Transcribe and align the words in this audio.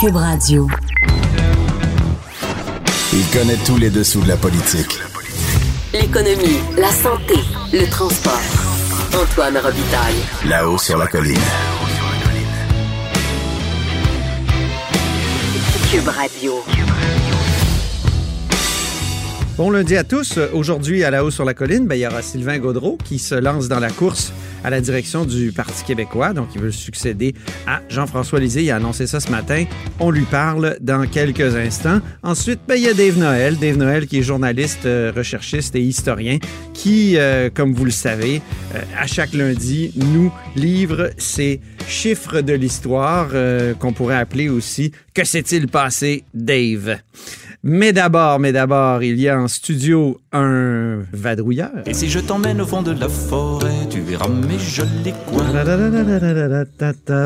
Cube 0.00 0.14
Radio. 0.14 0.68
Il 3.12 3.26
connaît 3.36 3.56
tous 3.66 3.78
les 3.78 3.90
dessous 3.90 4.20
de 4.20 4.28
la 4.28 4.36
politique. 4.36 5.00
L'économie, 5.92 6.60
la 6.76 6.90
santé, 6.90 7.34
le 7.72 7.84
transport. 7.90 8.38
Antoine 9.20 9.56
Robitaille. 9.56 10.22
Là-haut 10.48 10.78
sur 10.78 10.98
la 10.98 11.08
colline. 11.08 11.34
Cube 15.90 16.08
Radio. 16.08 16.52
Bon 19.56 19.70
lundi 19.70 19.96
à 19.96 20.04
tous. 20.04 20.38
Aujourd'hui, 20.52 21.02
à 21.02 21.10
la 21.10 21.24
haut 21.24 21.32
sur 21.32 21.44
la 21.44 21.54
colline, 21.54 21.88
ben, 21.88 21.96
il 21.96 22.02
y 22.02 22.06
aura 22.06 22.22
Sylvain 22.22 22.58
Gaudreau 22.58 22.98
qui 23.04 23.18
se 23.18 23.34
lance 23.34 23.66
dans 23.66 23.80
la 23.80 23.90
course 23.90 24.32
à 24.64 24.70
la 24.70 24.80
direction 24.80 25.24
du 25.24 25.52
Parti 25.52 25.84
québécois. 25.84 26.32
Donc, 26.32 26.48
il 26.54 26.60
veut 26.60 26.70
succéder 26.70 27.34
à 27.66 27.80
Jean-François 27.88 28.40
Lisée. 28.40 28.62
Il 28.62 28.70
a 28.70 28.76
annoncé 28.76 29.06
ça 29.06 29.20
ce 29.20 29.30
matin. 29.30 29.64
On 30.00 30.10
lui 30.10 30.24
parle 30.24 30.76
dans 30.80 31.06
quelques 31.06 31.56
instants. 31.56 32.00
Ensuite, 32.22 32.60
ben, 32.66 32.74
il 32.76 32.82
y 32.82 32.88
a 32.88 32.94
Dave 32.94 33.18
Noël. 33.18 33.56
Dave 33.58 33.76
Noël 33.76 34.06
qui 34.06 34.18
est 34.18 34.22
journaliste, 34.22 34.86
euh, 34.86 35.12
recherchiste 35.14 35.74
et 35.76 35.80
historien 35.80 36.38
qui, 36.74 37.16
euh, 37.16 37.50
comme 37.52 37.72
vous 37.72 37.84
le 37.84 37.90
savez, 37.90 38.40
euh, 38.74 38.80
à 38.98 39.06
chaque 39.06 39.32
lundi, 39.32 39.92
nous 39.96 40.32
livre 40.56 41.10
ses 41.18 41.60
chiffres 41.86 42.40
de 42.40 42.52
l'histoire 42.52 43.28
qu'on 43.78 43.92
pourrait 43.92 44.16
appeler 44.16 44.48
aussi 44.48 44.92
Que 45.14 45.24
s'est-il 45.24 45.68
passé, 45.68 46.24
Dave? 46.34 46.98
Mais 47.64 47.92
d'abord, 47.92 48.38
mais 48.38 48.52
d'abord, 48.52 49.02
il 49.02 49.18
y 49.18 49.28
a 49.28 49.38
en 49.38 49.48
studio 49.48 50.20
un 50.32 51.00
vadrouilleur. 51.12 51.82
Et 51.86 51.94
si 51.94 52.08
je 52.08 52.20
t'emmène 52.20 52.60
au 52.60 52.66
fond 52.66 52.82
de 52.82 52.92
la 52.92 53.08
forêt, 53.08 53.88
tu 53.90 54.00
verras 54.00 54.28
mes 54.48 54.58
jolis 54.58 55.12
coins. 55.26 55.44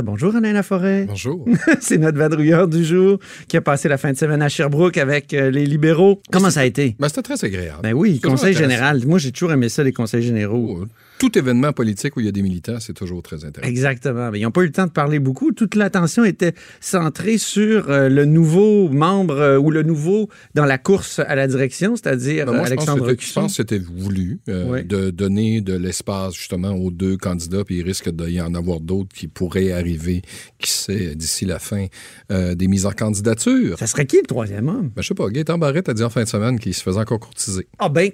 Bonjour 0.03 0.35
Alain 0.35 0.53
Laforêt. 0.53 1.05
Bonjour. 1.07 1.47
C'est 1.81 1.99
notre 1.99 2.19
vadrouilleur 2.19 2.67
du 2.67 2.85
jour 2.85 3.19
qui 3.47 3.57
a 3.57 3.61
passé 3.61 3.89
la 3.89 3.97
fin 3.97 4.13
de 4.13 4.17
semaine 4.17 4.43
à 4.43 4.49
Sherbrooke 4.49 4.99
avec 4.99 5.33
euh, 5.33 5.51
les 5.51 5.65
libéraux. 5.65 6.21
Comment 6.33 6.51
ça 6.51 6.61
a 6.61 6.65
été? 6.65 6.97
Ben, 6.99 7.09
c'était 7.09 7.23
très 7.23 7.45
agréable. 7.45 7.81
Ben 7.83 7.93
oui, 7.93 8.21
conseil 8.21 8.55
général. 8.55 9.07
Moi, 9.07 9.19
j'ai 9.19 9.31
toujours 9.31 9.53
aimé 9.53 9.69
ça, 9.69 9.85
les 9.85 9.93
conseils 9.93 10.23
généraux. 10.23 10.85
Tout 11.23 11.39
événement 11.39 11.73
politique 11.73 12.17
où 12.17 12.21
il 12.21 12.27
y 12.27 12.29
a 12.29 12.33
des 12.33 12.43
militants, 12.43 12.81
c'est 12.81 12.95
toujours 12.95 13.23
très 13.23 13.45
intéressant. 13.45 13.71
Exactement. 13.71 14.33
Mais 14.33 14.41
ils 14.41 14.43
n'ont 14.43 14.51
pas 14.51 14.63
eu 14.63 14.67
le 14.67 14.73
temps 14.73 14.87
de 14.87 14.91
parler 14.91 15.21
beaucoup. 15.21 15.53
Toute 15.53 15.77
l'attention 15.77 16.25
était 16.25 16.53
centrée 16.81 17.39
sur 17.39 17.91
euh, 17.91 18.09
le 18.09 18.25
nouveau 18.25 18.89
membre 18.89 19.37
euh, 19.37 19.57
ou 19.57 19.71
le 19.71 19.85
nouveau 19.85 20.29
dans 20.57 20.65
la 20.65 20.79
course 20.79 21.21
à 21.21 21.37
la 21.37 21.47
direction, 21.47 21.95
c'est-à-dire 21.95 22.47
Ben, 22.47 22.59
Alexandre 22.59 23.09
je 23.17 23.33
pense 23.35 23.53
que 23.53 23.57
c'était 23.59 23.79
voulu 23.79 24.41
euh, 24.49 24.65
Oui. 24.69 24.85
de 24.85 25.11
donner 25.11 25.61
de 25.61 25.75
l'espace 25.75 26.35
justement 26.35 26.73
aux 26.73 26.91
deux 26.91 27.17
candidats, 27.17 27.63
puis 27.63 27.77
il 27.77 27.83
risque 27.85 28.11
d'y 28.11 28.41
en 28.41 28.53
avoir 28.55 28.81
d'autres 28.81 29.15
qui 29.15 29.29
pourraient 29.29 29.71
arriver, 29.71 30.23
qui 30.59 30.73
sait, 30.73 31.15
d'ici 31.15 31.45
la 31.45 31.61
fin 31.61 31.87
des 32.31 32.67
mises 32.67 32.85
en 32.85 32.91
candidature. 32.91 33.79
Ça 33.79 33.87
serait 33.87 34.07
qui 34.07 34.17
le 34.17 34.27
troisième 34.27 34.69
homme? 34.69 34.91
Ben, 34.97 35.03
je 35.03 35.07
sais 35.07 35.15
pas, 35.15 35.29
Gaëtan 35.31 35.57
Barrette 35.57 35.89
a 35.89 35.95
dit 35.95 36.03
en 36.03 36.11
fin 36.11 36.25
de 36.25 36.29
semaine 36.29 36.59
qu'il 36.59 36.75
se 36.75 36.83
faisait 36.83 36.99
encore 36.99 37.21
courtiser. 37.21 37.69
Ah 37.79 37.89
ben, 37.89 38.11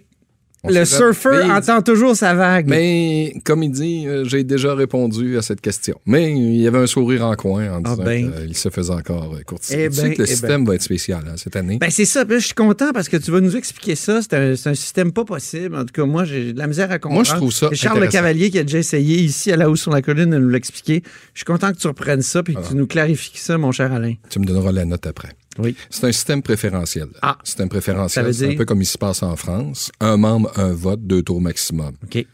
On 0.64 0.70
le. 0.70 1.46
Mais- 1.46 1.52
entend 1.52 1.82
toujours 1.82 2.16
sa 2.16 2.34
vague. 2.34 2.66
Mais 2.66 3.34
comme 3.44 3.62
il 3.62 3.70
dit, 3.70 4.06
euh, 4.08 4.24
j'ai 4.24 4.42
déjà 4.42 4.74
répondu 4.74 5.38
à 5.38 5.42
cette 5.42 5.60
question. 5.60 6.00
Mais 6.04 6.32
il 6.32 6.56
y 6.56 6.66
avait 6.66 6.78
un 6.78 6.86
sourire 6.88 7.24
en 7.26 7.36
coin 7.36 7.70
en 7.70 7.82
Ah 7.84 7.90
disant 7.90 8.02
ben. 8.02 8.32
qu'il 8.32 8.56
se 8.56 8.68
faisait 8.68 8.92
encore 8.92 9.34
euh, 9.34 9.42
courtiser. 9.46 9.84
Eh 9.84 9.88
tu 9.88 9.94
sais 9.94 10.02
ben, 10.02 10.12
que 10.14 10.18
le 10.18 10.24
eh 10.24 10.30
système 10.30 10.64
va 10.64 10.74
être 10.74 10.82
spécial 10.82 11.22
hein, 11.28 11.34
cette 11.36 11.54
année. 11.54 11.78
Ben 11.78 11.90
c'est 11.90 12.04
ça. 12.04 12.24
Je 12.28 12.38
suis 12.38 12.54
content 12.54 12.92
parce 12.92 13.08
que 13.08 13.16
tu 13.16 13.30
vas 13.30 13.40
nous 13.40 13.56
expliquer 13.56 13.94
ça. 13.94 14.20
C'est 14.20 14.34
un, 14.34 14.74
système 14.74 15.12
pas 15.12 15.24
possible. 15.24 15.76
En 15.76 15.84
tout 15.84 15.92
cas, 15.92 16.04
moi, 16.04 16.24
j'ai 16.24 16.52
de 16.52 16.58
la 16.58 16.66
misère 16.66 16.90
à 16.90 16.98
comprendre. 16.98 17.24
Moi, 17.26 17.34
je 17.34 17.38
trouve 17.38 17.52
ça 17.52 17.70
Charles 17.72 18.00
Le. 18.00 18.08
Cavalier 18.08 18.50
qui 18.50 18.58
a 18.58 18.64
déjà 18.64 18.78
essayé 18.78 19.18
ici 19.18 19.52
à 19.52 19.56
la 19.56 19.70
hausse 19.70 19.82
sur 19.82 19.92
la 19.92 20.02
colline 20.02 20.30
de 20.30 20.38
nous 20.38 20.48
l'expliquer. 20.48 21.02
Je 21.34 21.40
suis 21.40 21.44
content 21.44 21.72
que 21.72 21.78
tu 21.78 21.86
reprennes 21.86 22.22
ça 22.22 22.42
puis 22.42 22.54
que 22.54 22.66
tu 22.66 22.74
nous 22.74 22.86
clarifies 22.86 23.38
ça, 23.38 23.58
mon 23.58 23.70
cher 23.70 23.92
Alain. 23.92 24.14
Tu 24.28 24.40
me 24.40 24.44
donneras 24.44 24.72
la 24.72 24.84
note 24.84 25.06
après. 25.06 25.28
Oui. 25.58 25.76
C'est 25.90 26.04
un 26.04 26.12
système 26.12 26.42
préférentiel. 26.42 27.08
Ah. 27.22 27.38
Système 27.44 27.68
préférentiel, 27.68 28.32
c'est 28.32 28.52
un 28.52 28.56
peu 28.56 28.64
comme 28.64 28.80
il 28.80 28.86
se 28.86 28.98
passe 28.98 29.22
en 29.22 29.36
France. 29.36 29.90
Un 30.00 30.16
membre, 30.16 30.52
un 30.56 30.72
vote, 30.72 31.00
deux 31.06 31.22
tours 31.22 31.40
maximum. 31.40 31.92
OK. 32.04 32.24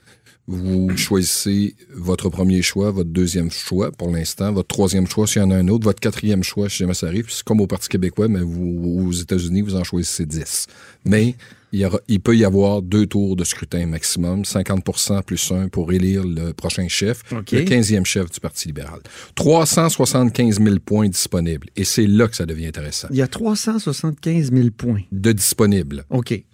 Vous 0.47 0.95
choisissez 0.97 1.75
votre 1.95 2.29
premier 2.29 2.61
choix, 2.61 2.91
votre 2.91 3.09
deuxième 3.09 3.51
choix 3.51 3.91
pour 3.91 4.11
l'instant, 4.11 4.53
votre 4.53 4.69
troisième 4.69 5.07
choix 5.07 5.27
s'il 5.27 5.41
y 5.41 5.45
en 5.45 5.51
a 5.51 5.57
un 5.57 5.69
autre, 5.69 5.85
votre 5.85 6.01
quatrième 6.01 6.43
choix 6.43 6.69
si 6.69 6.79
jamais 6.79 6.93
ça 6.93 7.07
arrive. 7.07 7.27
C'est 7.31 7.43
comme 7.45 7.61
au 7.63 7.67
Parti 7.67 7.89
québécois, 7.89 8.29
mais 8.29 8.41
vous, 8.41 9.07
aux 9.09 9.13
États-Unis, 9.13 9.63
vous 9.63 9.75
en 9.75 9.85
choisissez 9.85 10.27
10. 10.27 10.67
Mais 11.07 11.35
il, 11.73 11.81
y 11.81 11.87
aura- 11.87 12.01
il 12.09 12.21
peut 12.21 12.37
y 12.37 12.45
avoir 12.45 12.83
deux 12.83 13.07
tours 13.07 13.37
de 13.37 13.45
scrutin 13.45 13.87
maximum, 13.87 14.45
50 14.45 15.25
plus 15.25 15.51
un 15.51 15.69
pour 15.69 15.91
élire 15.95 16.23
le 16.25 16.53
prochain 16.53 16.89
chef, 16.89 17.23
le 17.31 17.65
15e 17.65 18.05
chef 18.05 18.31
du 18.31 18.39
Parti 18.39 18.69
libéral. 18.69 19.01
375 19.37 20.61
000 20.63 20.77
points 20.85 21.09
disponibles. 21.09 21.69
Et 21.77 21.85
c'est 21.85 22.07
là 22.07 22.29
que 22.29 22.37
ça 22.37 22.45
devient 22.45 22.67
intéressant. 22.67 23.09
Il 23.11 23.17
y 23.17 23.23
a 23.23 23.29
375 23.29 24.53
000 24.53 24.69
points. 24.77 25.01
De 25.11 25.33
disponibles 25.33 26.05
OK. 26.11 26.45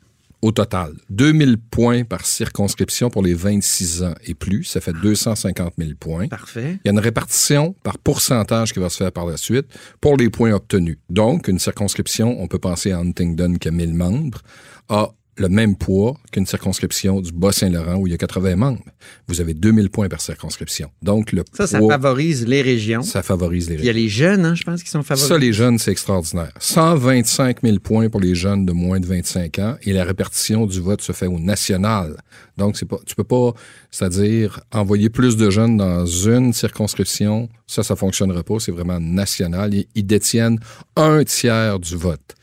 Au 0.42 0.52
total. 0.52 0.94
2000 1.10 1.58
points 1.58 2.04
par 2.04 2.24
circonscription 2.24 3.10
pour 3.10 3.22
les 3.22 3.34
26 3.34 4.02
ans 4.02 4.14
et 4.24 4.34
plus. 4.34 4.64
Ça 4.64 4.80
fait 4.80 4.92
250 4.92 5.74
000 5.78 5.90
points. 5.98 6.28
Parfait. 6.28 6.78
Il 6.84 6.86
y 6.86 6.88
a 6.88 6.92
une 6.92 6.98
répartition 6.98 7.74
par 7.82 7.98
pourcentage 7.98 8.72
qui 8.72 8.78
va 8.78 8.88
se 8.88 8.96
faire 8.96 9.12
par 9.12 9.26
la 9.26 9.36
suite 9.36 9.66
pour 10.00 10.16
les 10.16 10.30
points 10.30 10.52
obtenus. 10.52 10.98
Donc, 11.08 11.48
une 11.48 11.58
circonscription, 11.58 12.40
on 12.40 12.48
peut 12.48 12.58
penser 12.58 12.92
à 12.92 12.98
Huntingdon 12.98 13.54
qui 13.54 13.68
a 13.68 13.70
1000 13.70 13.94
membres, 13.94 14.40
a 14.88 15.10
le 15.40 15.48
même 15.48 15.74
poids 15.74 16.16
qu'une 16.32 16.44
circonscription 16.44 17.20
du 17.22 17.32
Bas-Saint-Laurent 17.32 17.96
où 17.96 18.06
il 18.06 18.10
y 18.10 18.14
a 18.14 18.18
80 18.18 18.56
membres. 18.56 18.84
Vous 19.26 19.40
avez 19.40 19.54
2000 19.54 19.88
points 19.88 20.08
par 20.08 20.20
circonscription. 20.20 20.90
Donc, 21.02 21.32
le 21.32 21.44
Ça, 21.54 21.66
ça 21.66 21.78
poids, 21.78 21.94
favorise 21.94 22.46
les 22.46 22.60
régions. 22.60 23.02
ça 23.02 23.22
favorise 23.22 23.70
les 23.70 23.76
Il 23.76 23.84
y 23.86 23.88
a 23.88 23.92
les 23.94 24.10
jeunes, 24.10 24.44
hein, 24.44 24.54
je 24.54 24.64
pense, 24.64 24.82
qui 24.82 24.90
sont 24.90 25.02
favorisés. 25.02 25.28
ça, 25.28 25.38
les 25.38 25.52
jeunes, 25.54 25.78
c'est 25.78 25.92
extraordinaire. 25.92 26.52
125 26.58 27.62
000 27.62 27.78
points 27.78 28.10
pour 28.10 28.20
les 28.20 28.34
jeunes 28.34 28.66
de 28.66 28.72
moins 28.72 29.00
de 29.00 29.06
25 29.06 29.58
ans 29.60 29.76
et 29.82 29.94
la 29.94 30.04
répartition 30.04 30.66
du 30.66 30.78
vote 30.80 31.00
se 31.00 31.12
fait 31.12 31.26
au 31.26 31.38
national. 31.38 32.16
Donc, 32.58 32.76
c'est 32.76 32.86
pas, 32.86 32.98
tu 33.06 33.14
peux 33.14 33.24
pas, 33.24 33.54
c'est-à-dire 33.90 34.60
envoyer 34.72 35.08
plus 35.08 35.38
de 35.38 35.48
jeunes 35.48 35.78
dans 35.78 36.04
une 36.04 36.52
circonscription. 36.52 37.48
Ça, 37.66 37.82
ça 37.82 37.96
fonctionnera 37.96 38.42
pas. 38.42 38.58
C'est 38.58 38.72
vraiment 38.72 39.00
national. 39.00 39.72
Ils, 39.72 39.86
ils 39.94 40.06
détiennent 40.06 40.58
un 40.96 41.24
tiers 41.24 41.78
du 41.78 41.96
vote. 41.96 42.34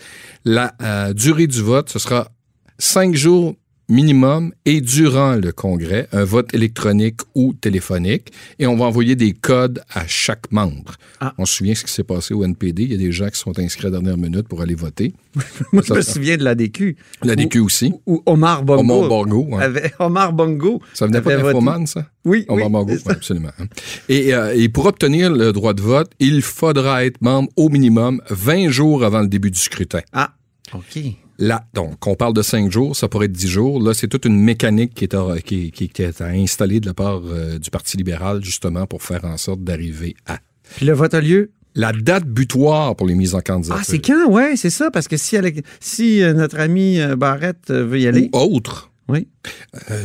La 0.46 0.74
euh, 0.82 1.14
durée 1.14 1.46
du 1.46 1.62
vote, 1.62 1.90
ce 1.90 2.00
sera 2.00 2.32
cinq 2.80 3.16
jours 3.16 3.56
minimum 3.90 4.52
et 4.66 4.82
durant 4.82 5.36
le 5.36 5.54
congrès, 5.54 6.10
un 6.12 6.26
vote 6.26 6.54
électronique 6.54 7.22
ou 7.36 7.54
téléphonique, 7.54 8.34
et 8.60 8.68
on 8.68 8.76
va 8.76 8.84
envoyer 8.84 9.16
des 9.16 9.32
codes 9.32 9.82
à 9.94 10.06
chaque 10.08 10.52
membre. 10.52 10.96
Ah. 11.22 11.34
On 11.38 11.46
se 11.46 11.54
souvient 11.56 11.74
ce 11.74 11.86
qui 11.86 11.94
s'est 11.94 12.04
passé 12.04 12.34
au 12.34 12.44
NPD. 12.44 12.84
Il 12.84 12.92
y 12.92 12.96
a 12.96 12.98
des 12.98 13.14
gens 13.14 13.30
qui 13.30 13.40
sont 13.40 13.58
inscrits 13.58 13.88
à 13.88 13.90
la 13.90 14.02
dernière 14.02 14.18
minute 14.18 14.46
pour 14.50 14.62
aller 14.62 14.76
voter. 14.76 15.14
Moi, 15.72 15.84
je 15.88 15.94
me 15.94 16.02
souviens 16.02 16.36
de 16.36 16.44
la 16.44 16.54
DQ. 16.54 16.98
La 17.24 17.38
DQ 17.38 17.60
aussi. 17.62 17.94
Ou 18.06 18.22
Omar 18.26 18.64
Bongo. 18.64 18.82
Omar 19.06 19.08
Bongo, 19.08 19.58
avait- 19.58 19.94
Omar 20.00 20.34
Bongo. 20.34 20.82
Ça 20.94 21.06
venait 21.08 21.22
pas 21.22 21.38
d'Infoman, 21.38 21.88
ça? 21.88 22.08
Oui, 22.26 22.46
On 22.50 22.56
oui. 22.58 22.64
Bongo, 22.70 22.92
ouais, 22.92 23.00
absolument. 23.08 23.52
hein. 23.58 23.68
Et, 24.10 24.34
euh, 24.34 24.54
et 24.54 24.68
pour 24.68 24.86
obtenir 24.88 25.32
le 25.32 25.54
droit 25.54 25.74
de 25.74 25.82
vote, 25.82 26.12
il 26.20 26.42
faudra 26.42 27.06
être 27.06 27.22
membre 27.22 27.48
au 27.56 27.70
minimum 27.70 28.22
20 28.30 28.68
jours 28.70 29.06
avant 29.06 29.22
le 29.22 29.28
début 29.30 29.50
du 29.50 29.60
scrutin. 29.60 30.02
Ah, 30.12 30.34
OK. 30.74 31.00
Là, 31.40 31.66
donc, 31.74 32.06
on 32.08 32.16
parle 32.16 32.34
de 32.34 32.42
cinq 32.42 32.72
jours, 32.72 32.96
ça 32.96 33.08
pourrait 33.08 33.26
être 33.28 33.32
dix 33.32 33.48
jours. 33.48 33.82
Là, 33.82 33.94
c'est 33.94 34.08
toute 34.08 34.26
une 34.26 34.40
mécanique 34.40 34.96
qui 34.96 35.04
est, 35.04 35.14
à- 35.14 35.36
qui, 35.46 35.72
qui- 35.72 35.88
qui 35.90 36.02
est 36.02 36.20
à 36.22 36.28
installer 36.28 36.80
de 36.80 36.88
la 36.88 36.94
part 36.96 37.22
euh, 37.26 37.60
du 37.60 37.70
Parti 37.70 37.96
libéral, 37.98 38.44
justement, 38.44 38.88
pour 38.88 39.04
faire 39.04 39.24
en 39.26 39.38
sorte 39.38 39.64
d'arriver 39.64 40.16
à. 40.26 40.40
Puis 40.78 40.86
le 40.88 40.94
vote 40.94 41.14
a 41.14 41.22
lieu? 41.22 41.52
La 41.76 41.92
date 41.94 42.26
butoir 42.26 42.96
pour 42.96 43.06
les 43.06 43.14
mises 43.14 43.36
en 43.36 43.42
candidature. 43.42 43.80
Ah, 43.80 43.84
c'est 43.88 44.00
quand? 44.00 44.28
Ouais, 44.32 44.56
c'est 44.56 44.72
ça. 44.72 44.90
Parce 44.90 45.08
que 45.08 45.16
si, 45.16 45.38
si 45.80 46.24
euh, 46.24 46.34
notre 46.34 46.60
ami 46.60 47.00
euh, 47.00 47.16
Barrette 47.16 47.70
euh, 47.70 47.86
veut 47.86 48.00
y 48.00 48.08
aller. 48.08 48.32
Ou 48.34 48.38
autre, 48.56 48.90
Oui. 49.08 49.28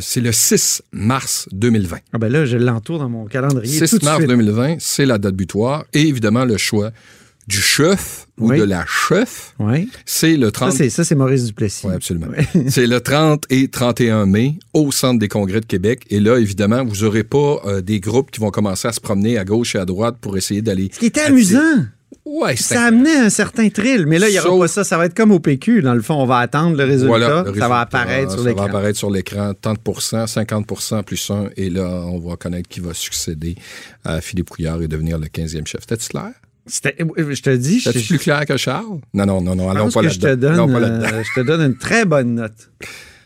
c'est 0.00 0.20
le 0.20 0.32
6 0.32 0.82
mars 0.92 1.48
2020. 1.52 1.96
Ah, 2.12 2.18
ben 2.18 2.28
là, 2.30 2.44
je 2.44 2.58
l'entoure 2.58 2.98
dans 2.98 3.08
mon 3.08 3.24
calendrier. 3.24 3.78
6 3.86 3.88
tout 3.90 3.98
de 4.00 4.04
mars 4.04 4.18
suite. 4.18 4.28
2020, 4.28 4.76
c'est 4.80 5.06
la 5.06 5.16
date 5.16 5.34
butoir. 5.34 5.86
Et 5.94 6.02
évidemment, 6.02 6.44
le 6.44 6.58
choix 6.58 6.90
du 7.48 7.56
chef 7.60 8.26
ou 8.38 8.50
Oui. 8.50 8.58
de 8.58 8.62
la 8.64 8.84
chef, 8.86 9.54
Oui. 9.58 9.88
c'est 10.06 10.36
le 10.36 10.46
Ça, 10.46 10.52
30 10.52 10.72
c'est, 10.72 10.90
ça, 10.90 11.04
c'est 11.04 11.14
Maurice 11.14 11.44
Duplessis. 11.46 11.86
Oui, 11.86 11.94
absolument. 11.94 12.28
Ouais. 12.28 12.46
C'est 12.68 12.86
le 12.86 13.00
30 13.00 13.44
et 13.50 13.68
31 13.68 14.26
mai 14.26 14.54
au 14.72 14.92
Centre 14.92 15.18
des 15.18 15.28
congrès 15.28 15.60
de 15.60 15.66
Québec. 15.66 16.02
Et 16.10 16.20
là, 16.20 16.38
évidemment, 16.38 16.84
vous 16.84 17.04
n'aurez 17.04 17.24
pas 17.24 17.60
euh, 17.66 17.80
des 17.80 17.98
groupes 18.00 18.30
qui 18.30 18.40
vont 18.40 18.50
commencer 18.50 18.86
à 18.88 18.92
se 18.92 19.00
promener 19.00 19.38
à 19.38 19.44
gauche 19.44 19.74
et 19.74 19.78
à 19.78 19.84
droite 19.84 20.16
pour 20.20 20.36
essayer 20.36 20.62
d'aller... 20.62 20.88
Ce 20.92 20.98
qui 21.00 21.06
était 21.06 21.20
amusant. 21.22 21.58
Ouais, 22.24 22.54
Ça 22.56 22.84
amenait 22.84 23.16
un 23.16 23.30
certain 23.30 23.68
thrill. 23.68 24.06
Mais 24.06 24.18
là, 24.20 24.28
il 24.28 24.32
n'y 24.32 24.38
aura 24.38 24.48
Sauf- 24.48 24.60
pas 24.60 24.68
ça. 24.68 24.84
Ça 24.84 24.96
va 24.96 25.06
être 25.06 25.14
comme 25.14 25.32
au 25.32 25.40
PQ. 25.40 25.82
Dans 25.82 25.94
le 25.94 26.00
fond, 26.02 26.14
on 26.14 26.24
va 26.26 26.38
attendre 26.38 26.76
le 26.76 26.84
résultat. 26.84 27.06
Voilà, 27.08 27.42
le 27.44 27.58
ça 27.58 27.68
va 27.68 27.80
apparaître 27.80 28.30
sur 28.32 28.42
Ça 28.42 28.48
l'écran. 28.48 28.62
va 28.64 28.70
apparaître 28.70 28.98
sur 28.98 29.10
l'écran. 29.10 29.52
30% 29.60 30.26
50% 30.26 31.02
plus 31.02 31.30
1. 31.30 31.48
Et 31.56 31.68
là, 31.68 32.04
on 32.06 32.20
va 32.20 32.36
connaître 32.36 32.68
qui 32.68 32.78
va 32.80 32.94
succéder 32.94 33.56
à 34.04 34.20
Philippe 34.20 34.50
Couillard 34.50 34.80
et 34.82 34.88
devenir 34.88 35.18
le 35.18 35.26
15e 35.26 35.66
chef. 35.66 35.80
Euh, 35.90 35.96
je 36.66 37.42
te 37.42 37.56
dis, 37.56 37.80
C'était 37.80 38.00
plus 38.00 38.18
clair 38.18 38.46
que 38.46 38.56
Charles? 38.56 39.00
Non, 39.14 39.26
non, 39.26 39.40
non, 39.40 39.54
non, 39.56 39.64
je 39.64 39.76
allons 39.76 39.90
pas 39.90 40.02
que 40.02 40.08
je 40.08 40.18
te, 40.18 40.26
là-dedans. 40.26 40.66
donne, 40.66 40.72
pas 40.72 40.78
euh, 40.78 40.80
là-dedans. 40.80 41.22
je 41.22 41.40
te 41.40 41.46
donne 41.46 41.60
une 41.62 41.78
très 41.78 42.04
bonne 42.04 42.34
note. 42.34 42.70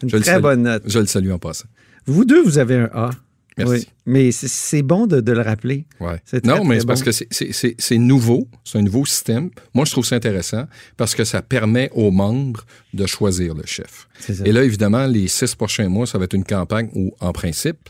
Une 0.03 0.11
Je 0.11 0.17
très 0.19 0.41
bonne 0.41 0.63
note. 0.63 0.83
Je 0.87 0.99
le 0.99 1.07
salue 1.07 1.31
en 1.31 1.39
passant. 1.39 1.67
Vous 2.07 2.25
deux, 2.25 2.43
vous 2.43 2.59
avez 2.59 2.77
un 2.77 2.91
A. 2.95 3.11
Merci. 3.59 3.89
Mais 4.05 4.33
c'est 4.33 4.83
bon 4.83 5.07
de, 5.07 5.33
le 5.33 5.41
rappeler. 5.41 5.87
Ouais. 5.99 6.21
Non, 6.45 6.63
mais 6.65 6.81
c'est 6.81 6.87
parce 6.87 7.03
que 7.03 7.11
c'est 7.11 7.99
nouveau. 7.99 8.49
C'est 8.65 8.79
un 8.79 8.83
nouveau 8.83 9.07
système. 9.07 9.51
Moi, 9.75 9.87
je 9.87 9.93
trouve 9.93 10.05
ça 10.05 10.17
intéressant 10.17 10.67
parce 10.97 11.15
que 11.15 11.25
ça 11.25 11.41
permet 11.41 11.91
aux 11.95 12.11
membres 12.11 12.65
de 12.93 13.07
choisir 13.07 13.55
le 13.55 13.65
chef. 13.65 14.09
Et 14.45 14.53
là, 14.53 14.63
évidemment, 14.63 15.07
les 15.07 15.29
six 15.29 15.55
prochains 15.55 15.89
mois, 15.89 16.07
ça 16.07 16.19
va 16.19 16.25
être 16.25 16.35
une 16.35 16.45
campagne 16.45 16.91
où, 16.95 17.15
en 17.21 17.33
principe, 17.33 17.89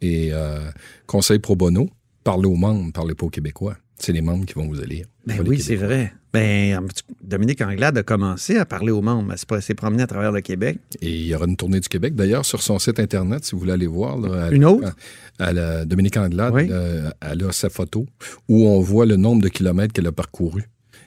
et 0.00 0.30
euh, 0.32 0.58
conseil 1.06 1.38
pro 1.38 1.54
bono, 1.54 1.88
parlez 2.24 2.46
aux 2.46 2.56
membres, 2.56 2.92
parlez 2.92 3.14
pas 3.14 3.26
aux 3.26 3.30
Québécois. 3.30 3.76
C'est 3.98 4.12
les 4.12 4.20
membres 4.20 4.44
qui 4.44 4.54
vont 4.54 4.66
vous 4.66 4.80
élire. 4.80 5.06
Ben 5.26 5.40
oui, 5.46 5.60
c'est 5.60 5.76
vrai. 5.76 6.12
Ben, 6.32 6.88
Dominique 7.22 7.60
Anglade 7.62 7.96
a 7.96 8.02
commencé 8.02 8.56
à 8.56 8.64
parler 8.64 8.90
aux 8.90 9.02
membres, 9.02 9.32
à 9.32 9.60
s'est 9.60 9.74
promené 9.74 10.02
à 10.02 10.06
travers 10.06 10.32
le 10.32 10.40
Québec. 10.40 10.78
Et 11.00 11.10
il 11.10 11.26
y 11.26 11.34
aura 11.34 11.46
une 11.46 11.56
tournée 11.56 11.78
du 11.78 11.88
Québec, 11.88 12.14
d'ailleurs, 12.16 12.44
sur 12.44 12.60
son 12.60 12.78
site 12.80 12.98
Internet, 12.98 13.44
si 13.44 13.52
vous 13.52 13.60
voulez 13.60 13.72
aller 13.72 13.86
voir. 13.86 14.18
une 14.52 14.64
autre? 14.64 14.94
À, 15.38 15.84
Dominique 15.84 16.16
Anglade, 16.16 16.54
euh, 16.54 17.10
elle 17.20 17.44
a 17.44 17.52
sa 17.52 17.70
photo 17.70 18.06
où 18.48 18.66
on 18.66 18.80
voit 18.80 19.06
le 19.06 19.16
nombre 19.16 19.42
de 19.42 19.48
kilomètres 19.48 19.92
qu'elle 19.92 20.06
a 20.06 20.12
parcouru. 20.12 20.64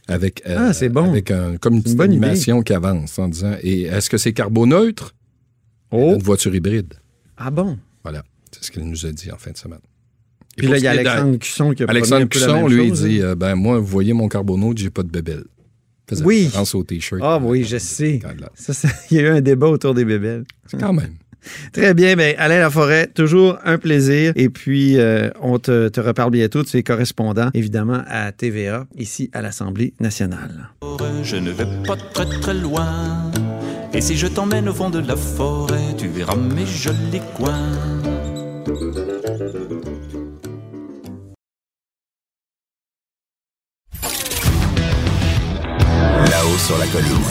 Avec, 0.07 0.41
euh, 0.47 0.69
ah, 0.69 0.73
c'est 0.73 0.89
bon. 0.89 1.09
Avec 1.09 1.31
un, 1.31 1.57
comme 1.57 1.75
une 1.75 1.83
petite 1.83 1.99
animation 1.99 2.61
qui 2.61 2.73
avance 2.73 3.19
en 3.19 3.27
disant 3.27 3.55
Et 3.61 3.83
est-ce 3.83 4.09
que 4.09 4.17
c'est 4.17 4.31
carboneutre? 4.31 5.13
Oh. 5.91 6.13
Une 6.15 6.23
voiture 6.23 6.55
hybride. 6.55 6.93
Ah 7.35 7.51
bon? 7.51 7.77
Voilà. 8.03 8.23
C'est 8.51 8.63
ce 8.63 8.71
qu'elle 8.71 8.85
nous 8.85 9.05
a 9.05 9.11
dit 9.11 9.31
en 9.31 9.37
fin 9.37 9.51
de 9.51 9.57
semaine. 9.57 9.79
Puis 10.57 10.67
là, 10.67 10.77
il 10.77 10.83
y 10.83 10.87
a 10.87 10.91
Alexandre 10.91 11.37
Cusson 11.37 11.71
qui 11.73 11.83
a 11.83 11.85
Alexandre 11.87 12.25
Cusson, 12.25 12.67
lui, 12.67 12.87
il 12.87 12.91
dit 12.91 13.21
hein. 13.21 13.27
euh, 13.27 13.35
Ben, 13.35 13.55
moi, 13.55 13.79
vous 13.79 13.85
voyez 13.85 14.13
mon 14.13 14.27
carbonaute, 14.27 14.77
j'ai 14.77 14.89
pas 14.89 15.03
de 15.03 15.09
bébelle. 15.09 15.43
oui. 16.23 16.49
Pense 16.51 16.75
au 16.75 16.83
T-shirt. 16.83 17.21
Ah 17.23 17.39
oui, 17.41 17.63
je 17.63 17.77
sais. 17.77 18.19
il 19.11 19.17
y 19.17 19.19
a 19.19 19.23
eu 19.23 19.27
un 19.27 19.41
débat 19.41 19.67
autour 19.67 19.93
des 19.93 20.03
bébelles. 20.03 20.43
Quand 20.79 20.93
même. 20.93 21.13
Très 21.73 21.93
bien. 21.93 22.15
Bien, 22.15 22.33
Alain 22.37 22.59
Laforêt, 22.59 23.07
toujours 23.07 23.57
un 23.63 23.77
plaisir. 23.77 24.33
Et 24.35 24.49
puis, 24.49 24.97
euh, 24.97 25.29
on 25.41 25.59
te, 25.59 25.89
te, 25.89 26.01
reparle 26.01 26.31
bientôt. 26.31 26.63
Tu 26.63 26.77
es 26.77 26.83
correspondant, 26.83 27.49
évidemment, 27.53 28.01
à 28.07 28.31
TVA, 28.31 28.87
ici 28.97 29.29
à 29.33 29.41
l'Assemblée 29.41 29.93
nationale. 29.99 30.69
Je 31.23 31.35
ne 31.35 31.51
vais 31.51 31.67
pas 31.85 31.95
très, 32.13 32.25
très 32.39 32.53
loin. 32.53 33.31
Et 33.93 34.01
si 34.01 34.17
je 34.17 34.27
t'emmène 34.27 34.67
au 34.69 34.73
fond 34.73 34.89
de 34.89 34.99
la 34.99 35.15
forêt, 35.15 35.95
tu 35.97 36.07
verras 36.07 36.35
mes 36.35 36.65
jolis 36.65 37.21
coins. 37.35 37.71
Sur 46.67 46.77
la 46.77 46.85
colline. 46.87 47.23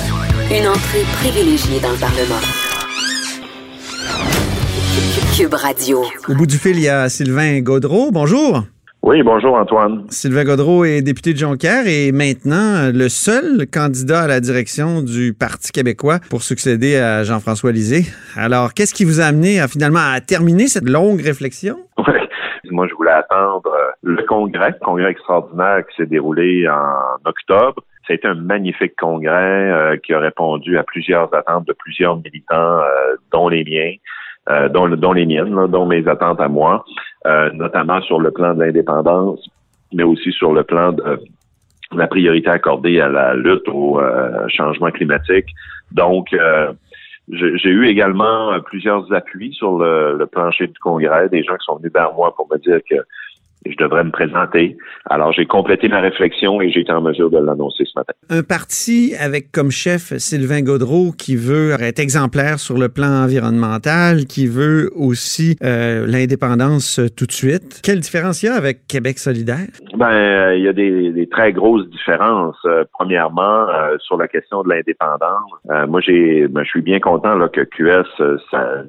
Une 0.49 0.67
entrée 0.67 1.05
privilégiée 1.21 1.79
dans 1.79 1.91
le 1.91 2.01
Parlement. 2.01 2.41
Cube 5.37 5.53
Radio. 5.53 6.05
Au 6.27 6.35
bout 6.35 6.47
du 6.47 6.57
fil, 6.57 6.77
il 6.77 6.85
y 6.85 6.89
a 6.89 7.11
Sylvain 7.11 7.61
Gaudreau. 7.61 8.11
Bonjour. 8.13 8.63
Oui, 9.03 9.23
bonjour 9.23 9.57
Antoine. 9.57 10.07
Sylvain 10.09 10.45
Gaudreau 10.45 10.87
est 10.87 11.03
député 11.03 11.35
de 11.35 11.39
Jonquière 11.39 11.87
et 11.87 12.13
maintenant 12.13 12.91
le 12.91 13.11
seul 13.11 13.67
candidat 13.71 14.23
à 14.23 14.27
la 14.27 14.41
direction 14.41 15.03
du 15.03 15.35
Parti 15.35 15.71
québécois 15.71 16.19
pour 16.31 16.43
succéder 16.43 16.97
à 16.97 17.23
Jean-François 17.23 17.73
Lisée. 17.73 18.05
Alors, 18.37 18.73
qu'est-ce 18.73 18.95
qui 18.95 19.05
vous 19.05 19.21
a 19.21 19.25
amené 19.25 19.61
à 19.61 19.69
finalement 19.69 20.15
à 20.15 20.23
terminer 20.23 20.67
cette 20.67 20.89
longue 20.89 21.21
réflexion? 21.21 21.77
Oui, 22.69 22.75
moi 22.75 22.89
je 22.89 22.95
voulais 22.95 23.13
attendre 23.13 23.71
le 24.03 24.25
congrès, 24.27 24.71
le 24.71 24.85
congrès 24.85 25.11
extraordinaire 25.13 25.85
qui 25.87 25.97
s'est 25.97 26.07
déroulé 26.07 26.67
en 26.69 27.29
octobre. 27.29 27.81
Ça 28.07 28.13
a 28.13 28.15
été 28.15 28.29
un 28.29 28.35
magnifique 28.35 28.95
congrès 28.97 29.71
euh, 29.73 29.97
qui 29.97 30.15
a 30.15 30.21
répondu 30.21 30.79
à 30.79 30.85
plusieurs 30.85 31.35
attentes 31.35 31.67
de 31.67 31.73
plusieurs 31.73 32.17
militants, 32.17 32.79
euh, 32.79 33.17
dont 33.33 33.49
les 33.49 33.65
miens, 33.65 33.95
euh, 34.49 34.69
dont, 34.69 35.13
les 35.13 35.27
miennes, 35.27 35.67
dont 35.67 35.87
mes 35.87 36.07
attentes 36.07 36.41
à 36.41 36.49
moi, 36.49 36.85
notamment 37.55 38.01
sur 38.03 38.21
le 38.21 38.31
plan 38.31 38.55
de 38.55 38.63
l'indépendance, 38.63 39.45
mais 39.93 40.05
aussi 40.05 40.31
sur 40.31 40.53
le 40.53 40.63
plan 40.63 40.93
de 40.93 41.19
la 41.93 42.07
priorité 42.07 42.49
accordée 42.49 43.01
à 43.01 43.09
la 43.09 43.35
lutte 43.35 43.69
au 43.69 44.01
changement 44.47 44.93
climatique. 44.93 45.49
Donc, 45.91 46.29
j'ai 47.29 47.71
eu 47.71 47.87
également 47.89 48.61
plusieurs 48.61 49.13
appuis 49.13 49.53
sur 49.55 49.79
le, 49.79 50.17
le, 50.17 50.27
plancher 50.27 50.69
du 50.69 50.79
congrès, 50.79 51.29
des 51.29 51.43
gens 51.43 51.57
qui 51.57 51.65
sont 51.65 51.77
venus 51.79 51.93
vers 51.93 52.13
moi 52.15 52.33
pour 52.37 52.47
me 52.49 52.59
dire 52.59 52.79
que 52.89 52.97
je 53.71 53.77
devrais 53.77 54.05
me 54.05 54.11
présenter. 54.11 54.77
Alors, 55.09 55.33
j'ai 55.33 55.47
complété 55.47 55.89
ma 55.89 56.01
réflexion 56.01 56.61
et 56.61 56.71
j'ai 56.71 56.81
été 56.81 56.93
en 56.93 57.01
mesure 57.01 57.31
de 57.31 57.39
l'annoncer 57.39 57.85
ce 57.85 57.93
matin. 57.97 58.13
Un 58.31 58.43
parti 58.43 59.15
avec 59.19 59.53
comme 59.53 59.71
chef 59.71 60.17
Sylvain 60.19 60.63
Gaudreau 60.63 61.13
qui 61.13 61.37
veut 61.37 61.73
être 61.81 62.01
exemplaire 62.01 62.59
sur 62.59 62.79
le 62.79 62.89
plan 62.89 63.25
environnemental, 63.25 64.27
qui 64.27 64.47
veut 64.47 64.91
aussi 64.95 65.57
euh, 65.63 66.07
l'indépendance 66.07 67.01
tout 67.17 67.27
de 67.27 67.33
suite. 67.33 67.81
Quelle 67.83 68.01
différence 68.01 68.43
il 68.43 68.47
y 68.47 68.49
a 68.49 68.55
avec 68.55 68.87
Québec 68.87 69.19
solidaire? 69.19 69.69
Ben, 69.95 70.11
euh, 70.11 70.57
il 70.57 70.65
y 70.65 70.69
a 70.69 70.73
des, 70.73 71.29
très 71.31 71.53
grosses 71.53 71.89
différences. 71.91 72.57
Euh, 72.65 72.85
premièrement, 72.93 73.67
sur 74.01 74.17
la 74.17 74.29
question 74.29 74.63
de 74.63 74.69
l'indépendance, 74.69 75.51
moi, 75.89 76.01
j'ai, 76.01 76.47
ben, 76.49 76.63
je 76.63 76.69
suis 76.69 76.83
bien 76.83 77.01
content 77.01 77.35
là, 77.35 77.49
que 77.49 77.63
QS 77.63 78.39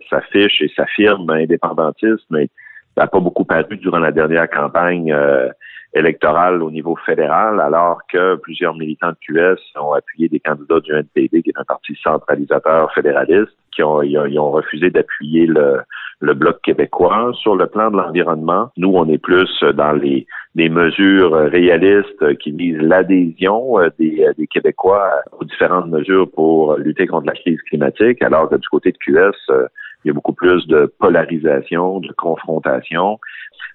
s'affiche 0.09 0.61
et 0.61 0.71
s'affirme 0.75 1.29
indépendantiste, 1.29 2.25
mais 2.29 2.49
ça 2.97 3.03
n'a 3.03 3.07
pas 3.07 3.19
beaucoup 3.19 3.45
paru 3.45 3.77
durant 3.77 3.99
la 3.99 4.11
dernière 4.11 4.49
campagne 4.49 5.13
euh, 5.13 5.49
électorale 5.93 6.63
au 6.63 6.71
niveau 6.71 6.97
fédéral, 7.05 7.59
alors 7.59 7.99
que 8.11 8.35
plusieurs 8.37 8.75
militants 8.75 9.11
de 9.11 9.17
QS 9.21 9.61
ont 9.79 9.93
appuyé 9.93 10.29
des 10.29 10.39
candidats 10.39 10.79
du 10.79 10.91
NPD, 10.93 11.43
qui 11.43 11.51
est 11.51 11.59
un 11.59 11.63
parti 11.63 11.95
centralisateur 12.03 12.91
fédéraliste, 12.93 13.55
qui 13.71 13.83
ont, 13.83 14.01
ils 14.01 14.39
ont, 14.39 14.49
refusé 14.49 14.89
d'appuyer 14.89 15.45
le, 15.45 15.81
le 16.21 16.33
bloc 16.33 16.59
québécois. 16.63 17.31
Sur 17.39 17.55
le 17.55 17.67
plan 17.67 17.91
de 17.91 17.97
l'environnement, 17.97 18.71
nous, 18.77 18.91
on 18.95 19.07
est 19.07 19.19
plus 19.19 19.63
dans 19.75 19.91
les, 19.91 20.25
les 20.55 20.69
mesures 20.69 21.33
réalistes 21.33 22.37
qui 22.39 22.51
visent 22.51 22.81
l'adhésion 22.81 23.79
euh, 23.79 23.89
des, 23.99 24.25
euh, 24.25 24.33
des, 24.39 24.47
Québécois 24.47 25.07
aux 25.39 25.45
différentes 25.45 25.89
mesures 25.89 26.29
pour 26.31 26.77
lutter 26.77 27.05
contre 27.05 27.27
la 27.27 27.33
crise 27.33 27.61
climatique, 27.69 28.23
alors 28.23 28.49
que 28.49 28.55
du 28.55 28.67
côté 28.69 28.91
de 28.91 28.97
QS, 28.97 29.69
il 30.07 30.11
y 30.11 30.11
a 30.11 30.13
beaucoup 30.13 30.33
plus 30.33 30.65
de 30.67 30.89
polarisation, 30.99 31.99
de 31.99 32.13
confrontation. 32.13 33.19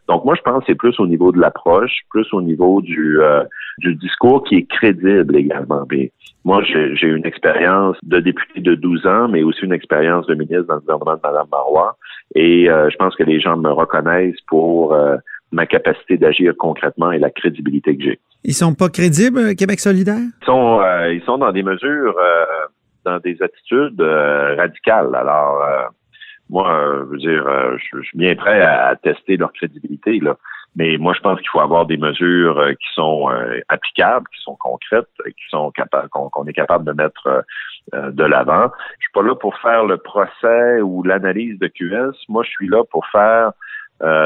Donc 0.08 0.24
moi, 0.24 0.34
je 0.34 0.40
pense 0.42 0.60
que 0.60 0.64
c'est 0.68 0.74
plus 0.74 0.98
au 0.98 1.06
niveau 1.06 1.30
de 1.30 1.38
l'approche, 1.38 2.00
plus 2.10 2.26
au 2.32 2.40
niveau 2.40 2.80
du, 2.80 3.20
euh, 3.20 3.44
du 3.78 3.94
discours 3.94 4.42
qui 4.44 4.56
est 4.56 4.66
crédible 4.68 5.36
également. 5.36 5.86
moi, 6.44 6.62
j'ai 6.64 7.06
une 7.06 7.26
expérience 7.26 7.96
de 8.02 8.18
député 8.18 8.60
de 8.60 8.74
12 8.74 9.06
ans, 9.06 9.28
mais 9.28 9.42
aussi 9.42 9.60
une 9.62 9.72
expérience 9.72 10.26
de 10.26 10.34
ministre 10.34 10.64
dans 10.64 10.74
le 10.76 10.80
gouvernement 10.80 11.14
de 11.14 11.20
Mme 11.22 11.46
Marois. 11.52 11.96
Et 12.34 12.70
euh, 12.70 12.88
je 12.90 12.96
pense 12.96 13.14
que 13.14 13.24
les 13.24 13.40
gens 13.40 13.56
me 13.58 13.70
reconnaissent 13.70 14.40
pour 14.48 14.94
euh, 14.94 15.16
ma 15.52 15.66
capacité 15.66 16.16
d'agir 16.16 16.54
concrètement 16.58 17.12
et 17.12 17.18
la 17.18 17.30
crédibilité 17.30 17.94
que 17.96 18.04
j'ai. 18.04 18.20
Ils 18.44 18.54
sont 18.54 18.74
pas 18.74 18.88
crédibles, 18.88 19.54
Québec 19.54 19.80
solidaire? 19.80 20.16
Ils 20.16 20.46
sont, 20.46 20.80
ils 21.10 21.22
sont 21.24 21.38
dans 21.38 21.52
des 21.52 21.62
mesures, 21.62 22.16
dans 23.04 23.18
des 23.18 23.36
attitudes 23.40 24.00
radicales. 24.00 25.14
Alors, 25.14 25.62
moi, 26.52 26.70
euh, 26.70 27.04
je 27.06 27.10
veux 27.10 27.18
dire, 27.18 27.46
euh, 27.46 27.76
je, 27.78 28.02
suis 28.02 28.18
bien 28.18 28.34
prêt 28.36 28.60
à, 28.60 28.94
tester 28.96 29.38
leur 29.38 29.52
crédibilité, 29.54 30.20
là. 30.20 30.36
Mais 30.76 30.96
moi, 30.98 31.14
je 31.14 31.20
pense 31.20 31.38
qu'il 31.38 31.48
faut 31.48 31.60
avoir 31.60 31.86
des 31.86 31.96
mesures 31.96 32.58
euh, 32.58 32.72
qui 32.72 32.86
sont 32.94 33.28
applicables, 33.68 34.26
qui 34.34 34.42
sont 34.42 34.56
concrètes, 34.56 35.08
qui 35.26 35.48
sont 35.50 35.70
capables, 35.70 36.08
qu'on 36.10 36.46
est 36.46 36.52
capable 36.52 36.84
de 36.84 36.92
mettre 36.92 37.44
de 37.92 38.24
l'avant. 38.24 38.70
Je 38.98 39.04
suis 39.04 39.12
pas 39.12 39.22
là 39.22 39.34
pour 39.34 39.56
faire 39.58 39.84
le 39.84 39.96
procès 39.96 40.80
ou 40.80 41.02
l'analyse 41.02 41.58
de 41.58 41.68
QS. 41.68 42.16
Moi, 42.28 42.42
je 42.44 42.50
suis 42.50 42.68
là 42.68 42.84
pour 42.90 43.06
faire 43.06 43.52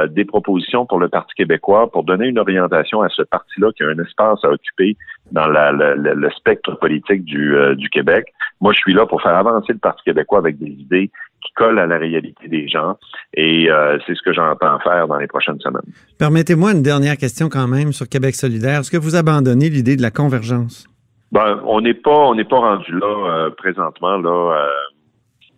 des 0.09 0.25
propositions 0.25 0.87
pour 0.87 0.99
le 0.99 1.09
Parti 1.09 1.35
québécois, 1.35 1.90
pour 1.90 2.04
donner 2.04 2.28
une 2.28 2.38
orientation 2.38 3.02
à 3.02 3.09
ce 3.11 3.23
parti-là 3.23 3.73
qui 3.76 3.83
a 3.83 3.88
un 3.88 3.99
espace 3.99 4.42
à 4.42 4.49
occuper 4.49 4.97
dans 5.33 5.47
la, 5.49 5.71
le 5.73 6.30
spectre 6.30 6.78
politique 6.78 7.25
du, 7.25 7.54
du 7.76 7.90
Québec. 7.90 8.33
Moi, 8.61 8.73
je 8.73 8.78
suis 8.78 8.95
là 8.95 9.04
pour 9.06 9.21
faire 9.21 9.37
avancer 9.37 9.73
le 9.73 9.78
Parti 9.78 10.02
québécois 10.04 10.38
avec 10.38 10.59
des 10.59 10.71
idées 10.71 11.11
qui 11.47 11.52
colle 11.54 11.78
à 11.78 11.87
la 11.87 11.99
réalité 11.99 12.49
des 12.49 12.68
gens. 12.68 12.97
Et 13.35 13.71
euh, 13.71 13.99
c'est 14.06 14.14
ce 14.14 14.23
que 14.23 14.33
j'entends 14.33 14.78
faire 14.80 15.06
dans 15.09 15.18
les 15.18 15.26
prochaines 15.26 15.61
semaines. 15.61 15.92
Permettez-moi 16.18 16.73
une 16.73 16.83
dernière 16.83 17.16
question 17.16 17.49
quand 17.49 17.68
même 17.68 17.92
sur 17.92 18.09
Québec 18.09 18.35
solidaire. 18.35 18.80
Est-ce 18.80 18.90
que 18.90 18.97
vous 18.97 19.16
abandonnez 19.16 19.68
l'idée 19.68 19.97
de 19.97 20.02
la 20.02 20.11
convergence? 20.11 20.87
Ben, 21.33 21.61
on 21.64 21.80
n'est 21.80 21.95
pas, 21.95 22.18
on 22.28 22.35
n'est 22.35 22.45
pas 22.45 22.59
rendu 22.59 22.92
là 22.92 23.06
euh, 23.06 23.50
présentement. 23.50 24.16
Là, 24.16 24.56
euh, 24.56 24.68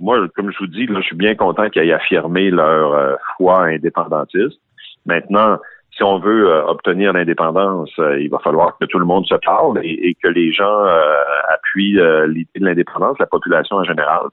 moi, 0.00 0.26
comme 0.36 0.50
je 0.52 0.58
vous 0.58 0.66
dis, 0.66 0.86
là, 0.86 1.00
je 1.00 1.06
suis 1.06 1.16
bien 1.16 1.34
content 1.34 1.68
qu'ils 1.70 1.82
aient 1.82 1.92
affirmé 1.92 2.50
leur 2.50 3.18
foi 3.36 3.64
indépendantiste. 3.64 4.60
Maintenant, 5.06 5.58
si 5.98 6.04
on 6.04 6.20
veut 6.20 6.48
euh, 6.48 6.64
obtenir 6.66 7.12
l'indépendance, 7.12 7.90
euh, 7.98 8.20
il 8.20 8.30
va 8.30 8.38
falloir 8.38 8.78
que 8.78 8.84
tout 8.84 9.00
le 9.00 9.04
monde 9.04 9.26
se 9.26 9.34
parle 9.34 9.80
et, 9.82 10.14
que 10.22 10.28
les 10.28 10.52
gens 10.52 10.84
euh, 10.84 11.14
appuient 11.52 11.98
l'idée 12.28 12.60
de 12.60 12.64
l'indépendance, 12.64 13.18
la 13.18 13.26
population 13.26 13.76
en 13.76 13.84
général. 13.84 14.26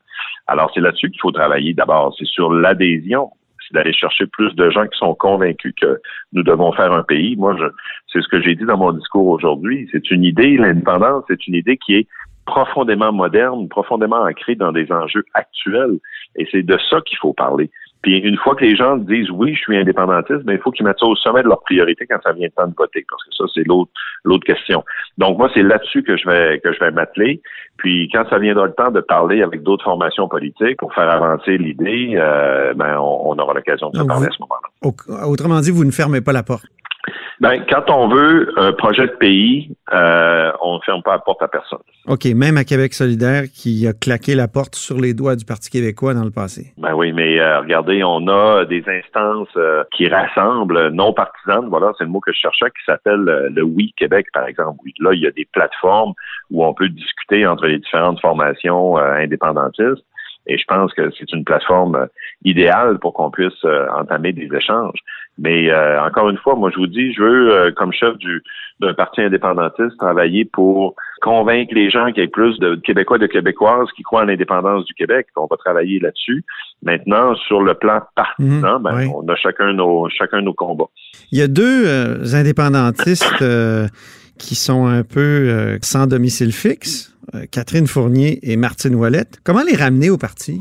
Alors, 0.45 0.71
c'est 0.73 0.79
là-dessus 0.79 1.09
qu'il 1.09 1.19
faut 1.19 1.31
travailler 1.31 1.73
d'abord. 1.73 2.15
C'est 2.19 2.27
sur 2.27 2.53
l'adhésion. 2.53 3.31
C'est 3.67 3.73
d'aller 3.73 3.93
chercher 3.93 4.27
plus 4.27 4.53
de 4.53 4.69
gens 4.69 4.85
qui 4.85 4.97
sont 4.99 5.15
convaincus 5.15 5.73
que 5.81 5.99
nous 6.33 6.43
devons 6.43 6.71
faire 6.71 6.93
un 6.93 7.01
pays. 7.01 7.35
Moi, 7.35 7.55
c'est 8.13 8.21
ce 8.21 8.27
que 8.27 8.39
j'ai 8.39 8.53
dit 8.53 8.65
dans 8.65 8.77
mon 8.77 8.91
discours 8.91 9.25
aujourd'hui. 9.25 9.89
C'est 9.91 10.11
une 10.11 10.23
idée, 10.23 10.57
l'indépendance, 10.57 11.23
c'est 11.27 11.47
une 11.47 11.55
idée 11.55 11.77
qui 11.77 11.95
est 11.95 12.07
profondément 12.45 13.11
moderne, 13.11 13.67
profondément 13.69 14.21
ancrée 14.23 14.55
dans 14.55 14.71
des 14.71 14.91
enjeux 14.91 15.23
actuels. 15.33 15.97
Et 16.35 16.47
c'est 16.51 16.63
de 16.63 16.77
ça 16.89 17.01
qu'il 17.01 17.17
faut 17.17 17.33
parler. 17.33 17.69
Puis 18.01 18.19
une 18.19 18.37
fois 18.37 18.53
que 18.55 18.63
les 18.63 18.75
gens 18.75 18.97
disent 18.97 19.31
oui, 19.31 19.55
je 19.55 19.59
suis 19.61 19.77
indépendantiste, 19.77 20.43
ben, 20.43 20.53
il 20.53 20.59
faut 20.59 20.69
qu'ils 20.69 20.85
mettent 20.85 20.99
ça 20.99 21.07
au 21.07 21.15
sommet 21.15 21.41
de 21.41 21.47
leur 21.47 21.61
priorité 21.63 22.05
quand 22.07 22.19
ça 22.23 22.33
vient 22.33 22.45
le 22.47 22.51
temps 22.51 22.67
de 22.67 22.75
voter, 22.77 23.03
parce 23.09 23.23
que 23.23 23.31
ça, 23.35 23.45
c'est 23.53 23.65
l'autre 23.67 23.89
l'autre 24.23 24.45
question. 24.45 24.83
Donc 25.17 25.39
moi, 25.39 25.49
c'est 25.55 25.63
là-dessus 25.63 26.03
que 26.03 26.15
je 26.15 26.27
vais 26.29 26.59
que 26.59 26.71
je 26.71 26.79
vais 26.79 26.91
m'atteler. 26.91 27.41
Puis 27.77 28.07
quand 28.13 28.23
ça 28.29 28.37
viendra 28.37 28.67
le 28.67 28.73
temps 28.73 28.91
de 28.91 29.01
parler 29.01 29.41
avec 29.41 29.63
d'autres 29.63 29.83
formations 29.83 30.27
politiques 30.27 30.77
pour 30.77 30.93
faire 30.93 31.09
avancer 31.09 31.57
l'idée, 31.57 32.13
euh, 32.15 32.75
ben 32.75 32.95
on, 32.99 33.31
on 33.31 33.39
aura 33.39 33.55
l'occasion 33.55 33.89
de 33.89 33.95
se 33.95 33.99
Donc, 34.01 34.07
parler 34.09 34.27
vous- 34.27 34.31
à 34.31 34.35
ce 34.35 34.41
moment-là. 34.41 35.25
Au- 35.27 35.31
Autrement 35.31 35.59
dit, 35.61 35.71
vous 35.71 35.83
ne 35.85 35.91
fermez 35.91 36.21
pas 36.21 36.31
la 36.31 36.43
porte. 36.43 36.65
Ben, 37.41 37.63
quand 37.69 37.89
on 37.89 38.07
veut 38.07 38.53
un 38.57 38.71
projet 38.71 39.07
de 39.07 39.13
pays, 39.13 39.75
euh, 39.93 40.51
on 40.61 40.75
ne 40.75 40.79
ferme 40.85 41.01
pas 41.03 41.13
la 41.13 41.19
porte 41.19 41.41
à 41.41 41.47
personne. 41.47 41.79
OK, 42.07 42.25
même 42.35 42.57
à 42.57 42.63
Québec 42.63 42.93
solidaire 42.93 43.43
qui 43.53 43.87
a 43.87 43.93
claqué 43.93 44.35
la 44.35 44.47
porte 44.47 44.75
sur 44.75 44.99
les 44.99 45.13
doigts 45.13 45.35
du 45.35 45.43
Parti 45.43 45.69
québécois 45.69 46.13
dans 46.13 46.23
le 46.23 46.31
passé. 46.31 46.73
Ben 46.77 46.93
oui, 46.93 47.11
mais 47.11 47.39
euh, 47.39 47.59
regardez, 47.59 48.03
on 48.03 48.27
a 48.27 48.65
des 48.65 48.83
instances 48.87 49.49
euh, 49.57 49.83
qui 49.95 50.07
rassemblent 50.07 50.89
non 50.89 51.13
partisanes, 51.13 51.67
voilà, 51.69 51.91
c'est 51.97 52.03
le 52.03 52.09
mot 52.09 52.19
que 52.19 52.31
je 52.31 52.39
cherchais, 52.39 52.67
qui 52.67 52.85
s'appelle 52.85 53.27
euh, 53.27 53.49
le 53.49 53.63
Oui 53.63 53.93
Québec, 53.97 54.27
par 54.33 54.47
exemple. 54.47 54.79
Oui, 54.85 54.93
là, 54.99 55.13
il 55.13 55.21
y 55.21 55.27
a 55.27 55.31
des 55.31 55.47
plateformes 55.51 56.13
où 56.51 56.63
on 56.63 56.73
peut 56.73 56.89
discuter 56.89 57.45
entre 57.45 57.65
les 57.65 57.79
différentes 57.79 58.19
formations 58.21 58.97
euh, 58.97 59.13
indépendantistes. 59.15 60.05
Et 60.47 60.57
je 60.57 60.63
pense 60.67 60.93
que 60.93 61.09
c'est 61.17 61.31
une 61.33 61.43
plateforme 61.43 61.95
euh, 61.95 62.05
idéale 62.43 62.99
pour 62.99 63.13
qu'on 63.13 63.31
puisse 63.31 63.63
euh, 63.65 63.87
entamer 63.97 64.33
des 64.33 64.49
échanges. 64.55 64.99
Mais 65.37 65.69
euh, 65.69 66.01
encore 66.01 66.29
une 66.29 66.37
fois, 66.37 66.55
moi 66.55 66.69
je 66.71 66.77
vous 66.77 66.87
dis, 66.87 67.13
je 67.13 67.21
veux, 67.21 67.51
euh, 67.53 67.71
comme 67.71 67.91
chef 67.91 68.17
du 68.17 68.41
d'un 68.81 68.93
parti 68.93 69.21
indépendantiste, 69.21 69.97
travailler 69.97 70.43
pour 70.43 70.95
convaincre 71.21 71.73
les 71.73 71.89
gens 71.89 72.07
qu'il 72.07 72.17
y 72.17 72.25
ait 72.25 72.27
plus 72.27 72.59
de 72.59 72.75
Québécois 72.75 73.15
et 73.15 73.21
de 73.21 73.27
Québécoises 73.27 73.87
qui 73.95 74.03
croient 74.03 74.23
à 74.23 74.25
l'indépendance 74.25 74.83
du 74.85 74.93
Québec. 74.93 75.27
On 75.37 75.47
va 75.49 75.55
travailler 75.55 75.99
là-dessus. 75.99 76.43
Maintenant, 76.83 77.35
sur 77.35 77.61
le 77.61 77.73
plan 77.73 78.01
partisan, 78.15 78.79
Mhm, 78.79 78.83
ben, 78.83 78.95
oui. 78.97 79.11
on 79.15 79.25
a 79.29 79.35
chacun 79.37 79.71
nos 79.73 80.09
chacun 80.09 80.41
nos 80.41 80.53
combats. 80.53 80.89
Il 81.31 81.39
y 81.39 81.41
a 81.41 81.47
deux 81.47 81.87
euh, 81.87 82.17
indépendantistes 82.33 83.41
euh, 83.41 83.87
qui 84.37 84.55
sont 84.55 84.87
un 84.87 85.03
peu 85.03 85.19
euh, 85.19 85.77
sans 85.81 86.07
domicile 86.07 86.51
fixe, 86.51 87.15
euh, 87.33 87.45
Catherine 87.51 87.87
Fournier 87.87 88.39
et 88.43 88.57
Martine 88.57 88.95
Ouellette. 88.95 89.39
Comment 89.43 89.63
les 89.63 89.75
ramener 89.75 90.09
au 90.09 90.17
parti? 90.17 90.59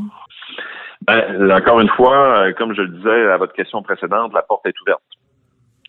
Ben, 1.03 1.51
encore 1.51 1.81
une 1.81 1.89
fois, 1.89 2.47
euh, 2.47 2.53
comme 2.53 2.75
je 2.75 2.83
le 2.83 2.89
disais 2.89 3.31
à 3.31 3.37
votre 3.37 3.53
question 3.53 3.83
précédente, 3.83 4.33
la 4.33 4.43
porte 4.43 4.67
est 4.67 4.81
ouverte. 4.83 5.03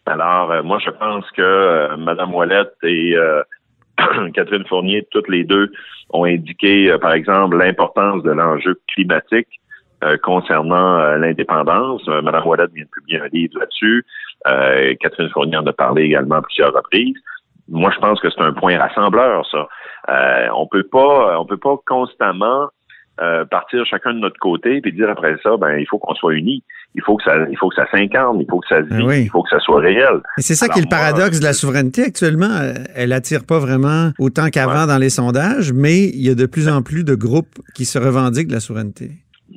Alors, 0.07 0.63
moi, 0.63 0.77
je 0.85 0.91
pense 0.91 1.25
que 1.31 1.95
Mme 1.95 2.35
Ouellette 2.35 2.75
et 2.83 3.15
Catherine 4.35 4.63
Fournier, 4.67 5.07
toutes 5.09 5.27
les 5.29 5.43
deux, 5.43 5.71
ont 6.11 6.25
indiqué, 6.25 6.95
par 7.01 7.13
exemple, 7.13 7.57
l'importance 7.57 8.21
de 8.21 8.29
l'enjeu 8.29 8.79
climatique 8.93 9.47
concernant 10.21 10.99
l'indépendance. 11.17 12.07
Mme 12.07 12.45
Ouellette 12.45 12.71
vient 12.75 12.83
de 12.83 12.89
publier 12.89 13.19
un 13.19 13.29
livre 13.33 13.57
là-dessus. 13.57 14.05
Catherine 14.99 15.29
Fournier 15.29 15.57
en 15.57 15.65
a 15.65 15.73
parlé 15.73 16.03
également 16.03 16.35
à 16.35 16.41
plusieurs 16.43 16.71
reprises. 16.71 17.17
Moi, 17.69 17.91
je 17.95 17.99
pense 17.99 18.19
que 18.19 18.29
c'est 18.29 18.41
un 18.41 18.53
point 18.53 18.77
rassembleur, 18.77 19.45
ça. 19.49 19.67
Euh, 20.09 20.47
on 20.55 20.67
peut 20.67 20.83
pas, 20.83 21.39
on 21.39 21.45
peut 21.45 21.57
pas 21.57 21.75
constamment 21.87 22.67
euh, 23.21 23.45
partir 23.45 23.85
chacun 23.85 24.13
de 24.13 24.19
notre 24.19 24.37
côté 24.39 24.81
puis 24.81 24.91
dire 24.91 25.09
après 25.09 25.35
ça, 25.41 25.55
ben 25.57 25.77
il 25.77 25.87
faut 25.87 25.97
qu'on 25.97 26.13
soit 26.15 26.33
unis. 26.35 26.63
Il 26.95 27.01
faut 27.01 27.15
que 27.17 27.23
ça, 27.23 27.33
il 27.49 27.57
faut 27.57 27.69
que 27.69 27.75
ça 27.75 27.87
s'incarne, 27.91 28.39
il 28.39 28.47
faut 28.49 28.59
que 28.59 28.67
ça 28.67 28.77
se 28.83 28.89
Ben 28.89 28.97
vive, 28.97 29.07
oui. 29.07 29.21
il 29.23 29.29
faut 29.29 29.41
que 29.41 29.49
ça 29.49 29.59
soit 29.59 29.79
réel. 29.79 30.21
Et 30.37 30.41
c'est 30.41 30.53
ça 30.55 30.65
Alors, 30.65 30.75
qui 30.75 30.79
est 30.81 30.83
le 30.83 30.89
moi, 30.89 30.97
paradoxe 30.99 31.39
de 31.39 31.43
la 31.45 31.53
souveraineté 31.53 32.03
actuellement. 32.03 32.51
Euh, 32.61 32.73
Elle 32.93 33.13
attire 33.13 33.45
pas 33.45 33.57
vraiment 33.59 34.11
autant 34.19 34.47
qu'avant 34.49 34.81
Ouais. 34.81 34.87
dans 34.87 34.97
les 34.97 35.09
sondages, 35.09 35.73
mais 35.73 36.03
il 36.03 36.21
y 36.25 36.29
a 36.29 36.35
de 36.35 36.45
plus 36.45 36.67
en 36.69 36.81
plus 36.83 37.03
de 37.03 37.15
groupes 37.15 37.55
qui 37.73 37.85
se 37.85 37.97
revendiquent 37.97 38.47
de 38.47 38.53
la 38.53 38.59
souveraineté. 38.59 39.11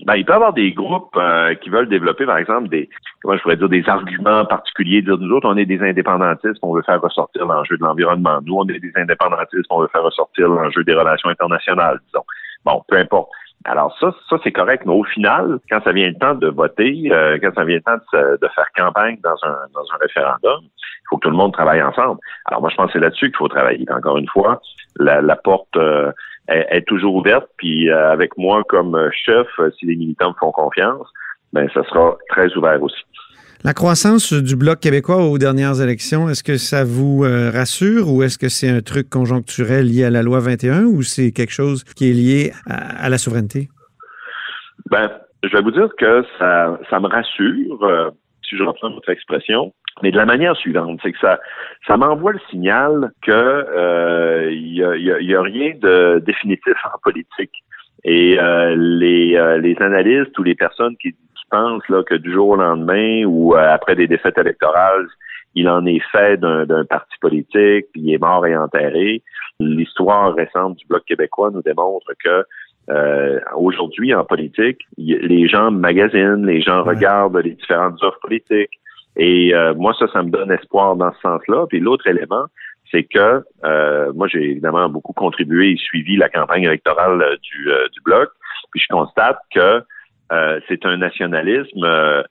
Ben, 0.04 0.16
il 0.16 0.25
peut 0.25 0.33
y 0.33 0.37
avoir 0.37 0.52
des 0.52 0.73
groupes 0.73 1.16
euh, 1.16 1.54
qui 1.54 1.71
veulent 1.71 1.88
développer, 1.88 2.26
par 2.26 2.37
exemple, 2.37 2.68
des 2.68 2.90
comment 3.23 3.37
je 3.37 3.42
pourrais 3.42 3.57
dire 3.57 3.68
des 3.68 3.88
arguments 3.88 4.45
particuliers, 4.45 5.02
dire 5.02 5.16
nous 5.18 5.30
autres, 5.35 5.49
on 5.49 5.57
est 5.57 5.64
des 5.64 5.80
indépendantistes, 5.80 6.59
on 6.62 6.75
veut 6.75 6.83
faire 6.83 7.00
ressortir 7.00 7.47
l'enjeu 7.47 7.76
de 7.78 7.83
l'environnement. 7.83 8.38
Nous, 8.45 8.54
on 8.54 8.68
est 8.68 8.78
des 8.78 8.92
indépendantistes, 8.97 9.66
on 9.71 9.80
veut 9.80 9.88
faire 9.88 10.02
ressortir 10.02 10.49
l'enjeu 10.49 10.85
des 10.85 10.95
relations 10.95 11.30
internationales, 11.30 12.00
disons. 12.07 12.25
Bon, 12.64 12.83
peu 12.87 12.97
importe. 12.97 13.30
Alors 13.64 13.97
ça, 13.99 14.14
ça 14.28 14.37
c'est 14.45 14.52
correct, 14.52 14.85
mais 14.87 14.92
au 14.92 15.04
final, 15.04 15.59
quand 15.71 15.83
ça 15.83 15.92
vient 15.92 16.09
le 16.09 16.14
temps 16.14 16.35
de 16.35 16.49
voter, 16.49 17.09
euh, 17.11 17.38
quand 17.42 17.52
ça 17.54 17.64
vient 17.64 17.76
le 17.76 17.83
temps 17.83 17.99
de, 18.12 18.38
de 18.40 18.49
faire 18.54 18.68
campagne 18.76 19.18
dans 19.25 19.37
un, 19.42 19.57
dans 19.75 19.85
un 19.95 19.99
référendum, 20.00 20.61
il 20.62 21.07
faut 21.09 21.16
que 21.16 21.23
tout 21.23 21.30
le 21.30 21.37
monde 21.37 21.52
travaille 21.52 21.83
ensemble. 21.83 22.21
Alors 22.45 22.61
moi, 22.61 22.71
je 22.71 22.76
pense 22.76 22.87
que 22.87 22.92
c'est 22.92 23.00
là-dessus 23.00 23.26
qu'il 23.26 23.37
faut 23.37 23.49
travailler. 23.49 23.85
Encore 23.90 24.18
une 24.18 24.28
fois, 24.28 24.61
la, 24.97 25.21
la 25.23 25.37
porte 25.37 25.76
euh, 25.76 26.12
est, 26.49 26.67
est 26.71 26.87
toujours 26.87 27.14
ouverte, 27.14 27.49
puis 27.57 27.90
euh, 27.90 28.11
avec 28.11 28.37
moi 28.37 28.62
comme 28.69 28.95
euh, 28.95 29.11
chef, 29.25 29.47
euh, 29.59 29.71
si 29.78 29.87
les 29.87 29.97
militants 29.97 30.31
me 30.31 30.35
font 30.38 30.52
confiance, 30.52 31.07
ben 31.52 31.69
ça 31.73 31.83
sera 31.85 32.17
très 32.28 32.55
ouvert 32.57 32.83
aussi. 32.83 33.02
La 33.64 33.75
croissance 33.75 34.33
du 34.33 34.55
Bloc 34.55 34.78
québécois 34.78 35.17
aux 35.17 35.37
dernières 35.37 35.83
élections, 35.83 36.28
est-ce 36.28 36.45
que 36.45 36.59
ça 36.59 36.85
vous 36.85 37.25
euh, 37.25 37.50
rassure 37.50 38.09
ou 38.09 38.23
est-ce 38.23 38.38
que 38.38 38.49
c'est 38.49 38.69
un 38.69 38.83
truc 38.83 39.11
conjoncturel 39.11 39.87
lié 39.87 40.05
à 40.05 40.11
la 40.11 40.23
loi 40.23 40.38
21 40.38 40.85
ou 40.85 41.02
c'est 41.02 41.33
quelque 41.33 41.52
chose 41.52 41.83
qui 41.83 42.09
est 42.09 42.12
lié 42.12 42.52
à, 42.71 43.07
à 43.07 43.09
la 43.09 43.19
souveraineté? 43.19 43.69
Ben, 44.90 45.11
je 45.43 45.49
vais 45.49 45.62
vous 45.62 45.73
dire 45.73 45.88
que 45.99 46.25
ça, 46.38 46.78
ça 46.88 47.00
me 47.00 47.09
rassure, 47.09 47.83
euh, 47.83 48.11
si 48.49 48.57
je 48.57 48.62
reprends 48.62 48.90
votre 48.90 49.11
expression, 49.11 49.75
mais 50.02 50.11
de 50.11 50.17
la 50.17 50.26
manière 50.26 50.57
suivante, 50.57 51.00
c'est 51.02 51.12
que 51.12 51.19
ça, 51.19 51.38
ça 51.87 51.97
m'envoie 51.97 52.33
le 52.33 52.40
signal 52.50 53.11
que 53.23 53.31
euh, 53.33 54.50
il 54.50 54.75
y, 54.76 54.85
a, 54.85 54.97
il 54.97 55.05
y 55.05 55.12
a- 55.12 55.21
y 55.21 55.35
a 55.35 55.43
rien 55.43 55.73
de 55.81 56.23
définitif 56.25 56.75
en 56.95 56.99
politique. 57.02 57.52
Et 58.05 58.38
euh, 58.38 58.75
les, 58.76 59.37
euh, 59.37 59.59
les 59.59 59.76
analystes 59.81 60.38
ou 60.38 60.43
les 60.45 60.55
personnes 60.55 60.97
qui, 61.02 61.12
qui 61.12 61.45
pensent 61.50 61.88
là, 61.88 62.02
que 62.05 62.14
du 62.14 62.33
jour 62.33 62.50
au 62.50 62.57
lendemain 62.57 63.25
ou 63.25 63.55
euh, 63.57 63.75
après 63.75 63.97
des 63.97 64.07
défaites 64.07 64.38
électorales, 64.38 65.07
il 65.55 65.69
en 65.69 65.85
est 65.87 66.02
fait 66.12 66.37
d'un 66.38 66.64
d'un 66.67 66.85
parti 66.85 67.17
politique, 67.21 67.87
puis 67.93 68.00
il 68.02 68.14
est 68.14 68.19
mort 68.19 68.47
et 68.47 68.57
enterré. 68.57 69.23
L'histoire 69.59 70.35
récente 70.35 70.76
du 70.76 70.87
Bloc 70.87 71.05
québécois 71.07 71.50
nous 71.52 71.62
démontre 71.62 72.12
que 72.25 72.45
euh, 72.90 73.40
aujourd'hui 73.57 74.14
en 74.14 74.25
politique, 74.25 74.78
y- 74.97 75.19
les 75.21 75.49
gens 75.49 75.71
magasinent, 75.71 76.47
les 76.47 76.61
gens 76.62 76.83
Ouais. 76.85 76.95
regardent 76.95 77.38
les 77.38 77.50
différentes 77.52 78.00
offres 78.02 78.21
politiques. 78.21 78.78
Et 79.18 79.52
euh, 79.52 79.75
moi, 79.75 79.94
ça, 79.98 80.06
ça 80.12 80.22
me 80.22 80.30
donne 80.30 80.50
espoir 80.52 80.96
dans 80.96 81.12
ce 81.12 81.20
sens-là. 81.20 81.66
Puis 81.68 81.80
l'autre 81.80 82.06
élément, 82.06 82.46
c'est 82.90 83.02
que 83.02 83.42
euh, 83.64 84.12
moi, 84.14 84.28
j'ai 84.28 84.42
évidemment 84.50 84.88
beaucoup 84.88 85.12
contribué 85.12 85.72
et 85.72 85.76
suivi 85.76 86.16
la 86.16 86.28
campagne 86.28 86.62
électorale 86.62 87.20
euh, 87.20 87.37
du, 87.42 87.70
euh, 87.70 87.87
du 87.92 88.00
Bloc. 88.00 88.30
Puis 88.70 88.80
je 88.80 88.94
constate 88.94 89.38
que 89.54 89.82
euh, 90.32 90.60
c'est 90.68 90.84
un 90.87 90.96
nationalisme 90.98 91.84
euh, 91.84 92.22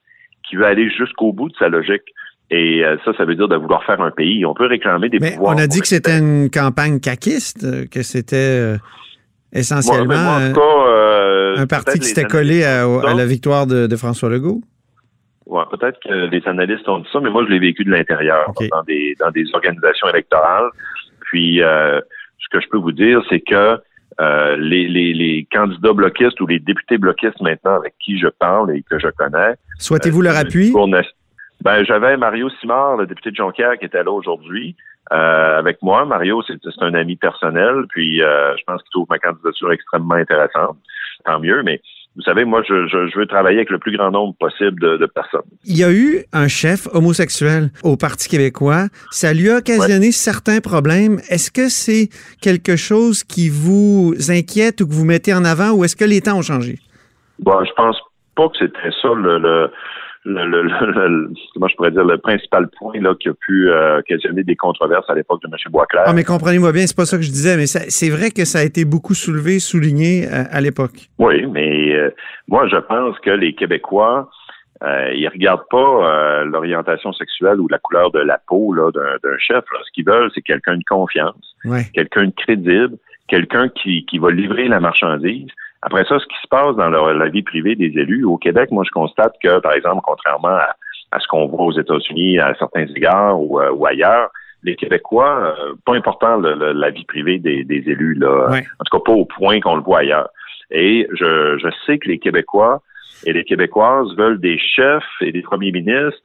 qui 0.47 0.55
veut 0.55 0.65
aller 0.65 0.89
jusqu'au 0.89 1.33
bout 1.33 1.49
de 1.49 1.55
sa 1.57 1.67
logique. 1.67 2.03
Et 2.49 2.85
euh, 2.85 2.95
ça, 3.03 3.11
ça 3.17 3.25
veut 3.25 3.35
dire 3.35 3.49
de 3.49 3.57
vouloir 3.57 3.83
faire 3.83 3.99
un 4.01 4.11
pays. 4.11 4.45
On 4.45 4.53
peut 4.53 4.67
réclamer 4.67 5.09
des 5.09 5.19
Mais 5.19 5.31
pouvoirs. 5.31 5.55
on 5.55 5.59
a 5.59 5.67
dit 5.67 5.81
que 5.81 5.87
c'était 5.87 6.17
une 6.17 6.49
campagne 6.49 6.99
caquiste, 7.01 7.89
que 7.89 8.01
c'était 8.03 8.35
euh, 8.37 8.71
Moi, 8.71 9.59
essentiellement 9.59 10.15
moi, 10.15 10.35
en 10.35 10.47
tout 10.47 10.59
cas, 10.59 10.89
euh, 10.89 11.57
un 11.57 11.67
parti 11.67 11.99
qui 11.99 12.05
s'était 12.07 12.23
collé 12.23 12.63
à, 12.63 12.85
la 12.85 13.25
victoire 13.25 13.67
de, 13.67 13.87
de 13.87 13.95
François 13.97 14.29
Legault. 14.29 14.61
Ouais, 15.47 15.63
peut-être 15.71 15.99
que 16.01 16.27
les 16.27 16.45
analystes 16.47 16.87
ont 16.89 16.99
dit 16.99 17.09
ça, 17.11 17.19
mais 17.21 17.29
moi, 17.29 17.43
je 17.45 17.51
l'ai 17.51 17.59
vécu 17.59 17.83
de 17.85 17.91
l'intérieur, 17.91 18.51
dans 18.69 18.83
des 18.83 19.15
dans 19.19 19.31
des 19.31 19.45
organisations 19.53 20.07
électorales. 20.09 20.69
Puis, 21.21 21.61
euh, 21.61 22.01
ce 22.39 22.47
que 22.51 22.61
je 22.61 22.67
peux 22.69 22.77
vous 22.77 22.91
dire, 22.91 23.21
c'est 23.29 23.39
que 23.39 23.79
euh, 24.19 24.57
les, 24.57 24.87
les, 24.87 25.13
les 25.13 25.47
candidats 25.51 25.93
bloquistes 25.93 26.39
ou 26.41 26.47
les 26.47 26.59
députés 26.59 26.97
bloquistes 26.97 27.39
maintenant 27.41 27.75
avec 27.75 27.93
qui 28.03 28.19
je 28.19 28.27
parle 28.27 28.75
et 28.75 28.83
que 28.89 28.99
je 28.99 29.07
connais. 29.09 29.53
Souhaitez-vous 29.79 30.21
euh, 30.21 30.25
leur 30.25 30.35
un 30.35 30.41
appui? 30.41 30.73
Ben, 31.61 31.83
j'avais 31.85 32.17
Mario 32.17 32.49
Simard, 32.61 32.97
le 32.97 33.07
député 33.07 33.31
de 33.31 33.35
Jonquière, 33.35 33.77
qui 33.79 33.85
était 33.85 34.03
là 34.03 34.11
aujourd'hui 34.11 34.75
euh, 35.11 35.57
avec 35.57 35.81
moi. 35.81 36.05
Mario, 36.05 36.43
c'est 36.45 36.55
c'est 36.61 36.83
un 36.83 36.93
ami 36.93 37.15
personnel, 37.15 37.85
puis 37.89 38.21
euh, 38.21 38.55
je 38.57 38.63
pense 38.65 38.81
qu'il 38.83 38.91
trouve 38.91 39.07
ma 39.09 39.17
candidature 39.17 39.71
extrêmement 39.71 40.15
intéressante. 40.15 40.77
Tant 41.25 41.39
mieux, 41.39 41.63
mais 41.63 41.81
vous 42.17 42.23
savez, 42.23 42.45
moi, 42.45 42.63
je, 42.67 42.87
je, 42.87 43.07
je 43.07 43.19
veux 43.19 43.27
travailler 43.27 43.57
avec 43.57 43.69
le 43.69 43.77
plus 43.77 43.95
grand 43.95 44.09
nombre 44.09 44.33
possible 44.39 44.81
de, 44.81 44.97
de 44.97 45.05
personnes. 45.05 45.47
Il 45.65 45.77
y 45.77 45.83
a 45.83 45.91
eu 45.91 46.23
un 46.33 46.47
chef 46.47 46.87
homosexuel 46.91 47.69
au 47.83 47.95
Parti 47.95 48.27
québécois. 48.27 48.87
Ça 49.11 49.35
lui 49.35 49.51
a 49.51 49.57
occasionné 49.57 50.11
certains 50.11 50.59
problèmes. 50.59 51.19
Est-ce 51.29 51.51
que 51.51 51.69
c'est 51.69 52.09
quelque 52.41 52.75
chose 52.75 53.23
qui 53.23 53.49
vous 53.49 54.15
inquiète 54.29 54.81
ou 54.81 54.87
que 54.87 54.93
vous 54.93 55.05
mettez 55.05 55.31
en 55.35 55.45
avant 55.45 55.73
ou 55.73 55.83
est-ce 55.83 55.95
que 55.95 56.05
les 56.05 56.21
temps 56.21 56.39
ont 56.39 56.41
changé? 56.41 56.79
Bon, 57.37 57.63
je 57.63 57.71
pense 57.73 57.97
pas 58.35 58.49
que 58.49 58.57
c'était 58.57 58.91
ça 58.99 59.09
le, 59.13 59.37
le, 59.37 59.69
le, 60.27 60.45
le, 60.45 60.63
le- 60.63 61.07
le- 61.07 61.29
comment 61.53 61.67
je 61.67 61.75
pourrais 61.75 61.91
dire 61.91 62.03
le 62.03 62.17
principal 62.17 62.67
point 62.77 62.99
là 62.99 63.13
qui 63.19 63.29
a 63.29 63.33
pu 63.33 63.69
euh, 63.69 63.99
occasionner 63.99 64.43
des 64.43 64.55
controverses 64.55 65.09
à 65.09 65.15
l'époque 65.15 65.41
de 65.41 65.47
M. 65.47 65.55
Boisclair. 65.71 66.03
Ah, 66.05 66.13
mais 66.13 66.23
comprenez-moi 66.23 66.71
bien, 66.71 66.85
c'est 66.85 66.95
pas 66.97 67.05
ça 67.05 67.17
que 67.17 67.23
je 67.23 67.29
disais, 67.31 67.55
mais 67.57 67.65
c'est 67.67 68.09
vrai 68.09 68.31
que 68.31 68.43
ça 68.45 68.59
a 68.59 68.63
été 68.63 68.85
beaucoup 68.85 69.13
soulevé, 69.13 69.59
souligné 69.59 70.25
euh, 70.27 70.43
à 70.51 70.59
l'époque. 70.61 71.09
Oui, 71.17 71.45
mais 71.47 71.95
euh, 71.95 72.09
moi 72.47 72.67
je 72.67 72.77
pense 72.77 73.17
que 73.19 73.31
les 73.31 73.53
Québécois 73.53 74.29
euh, 74.83 75.11
ils 75.15 75.27
regardent 75.27 75.67
pas 75.71 75.77
euh, 75.79 76.45
l'orientation 76.45 77.11
sexuelle 77.13 77.59
ou 77.59 77.67
la 77.67 77.79
couleur 77.79 78.11
de 78.11 78.19
la 78.19 78.39
peau 78.47 78.73
là, 78.73 78.91
d'un, 78.91 79.15
d'un 79.23 79.37
chef. 79.39 79.63
là. 79.73 79.79
Ce 79.85 79.91
qu'ils 79.91 80.05
veulent, 80.05 80.29
c'est 80.35 80.43
quelqu'un 80.43 80.77
de 80.77 80.83
confiance, 80.87 81.55
Ouais. 81.65 81.85
quelqu'un 81.95 82.25
de 82.25 82.33
crédible, 82.37 82.95
quelqu'un 83.27 83.69
qui, 83.69 84.05
qui 84.05 84.19
va 84.19 84.29
livrer 84.29 84.67
la 84.67 84.79
marchandise 84.79 85.47
Après 85.81 86.03
ça, 86.05 86.19
ce 86.19 86.25
qui 86.25 86.35
se 86.41 86.47
passe 86.49 86.75
dans 86.75 86.89
leur- 86.89 87.13
la 87.13 87.29
vie 87.29 87.43
privée 87.43 87.75
des 87.75 87.85
élus, 87.99 88.23
au 88.25 88.37
Québec, 88.37 88.71
moi, 88.71 88.83
je 88.85 88.91
constate 88.91 89.33
que, 89.41 89.59
par 89.59 89.73
exemple, 89.73 90.01
contrairement 90.03 90.47
à, 90.49 90.75
à 91.11 91.19
ce 91.19 91.27
qu'on 91.27 91.47
voit 91.47 91.65
aux 91.65 91.71
États-Unis 91.79 92.39
à 92.39 92.53
certains 92.55 92.85
égards 92.87 93.39
ou, 93.39 93.59
euh, 93.61 93.71
ou 93.71 93.85
ailleurs, 93.85 94.29
les 94.63 94.75
Québécois, 94.75 95.55
euh, 95.59 95.75
pas 95.85 95.95
important 95.95 96.37
le- 96.37 96.55
le- 96.55 96.73
la 96.73 96.89
vie 96.89 97.05
privée 97.05 97.37
des, 97.39 97.63
des 97.63 97.83
élus, 97.87 98.15
là. 98.15 98.49
Ouais. 98.49 98.63
En 98.79 98.83
tout 98.83 98.97
cas, 98.97 99.03
pas 99.05 99.11
au 99.13 99.25
point 99.25 99.59
qu'on 99.59 99.75
le 99.75 99.83
voit 99.83 99.99
ailleurs. 99.99 100.29
Et 100.71 101.07
je, 101.13 101.57
je 101.59 101.67
sais 101.85 101.97
que 101.99 102.07
les 102.09 102.17
Québécois 102.19 102.81
et 103.25 103.31
les 103.33 103.43
Québécoises 103.45 104.13
veulent 104.17 104.39
des 104.39 104.57
chefs 104.59 105.03
et 105.21 105.31
des 105.31 105.41
premiers 105.43 105.71
ministres 105.71 106.21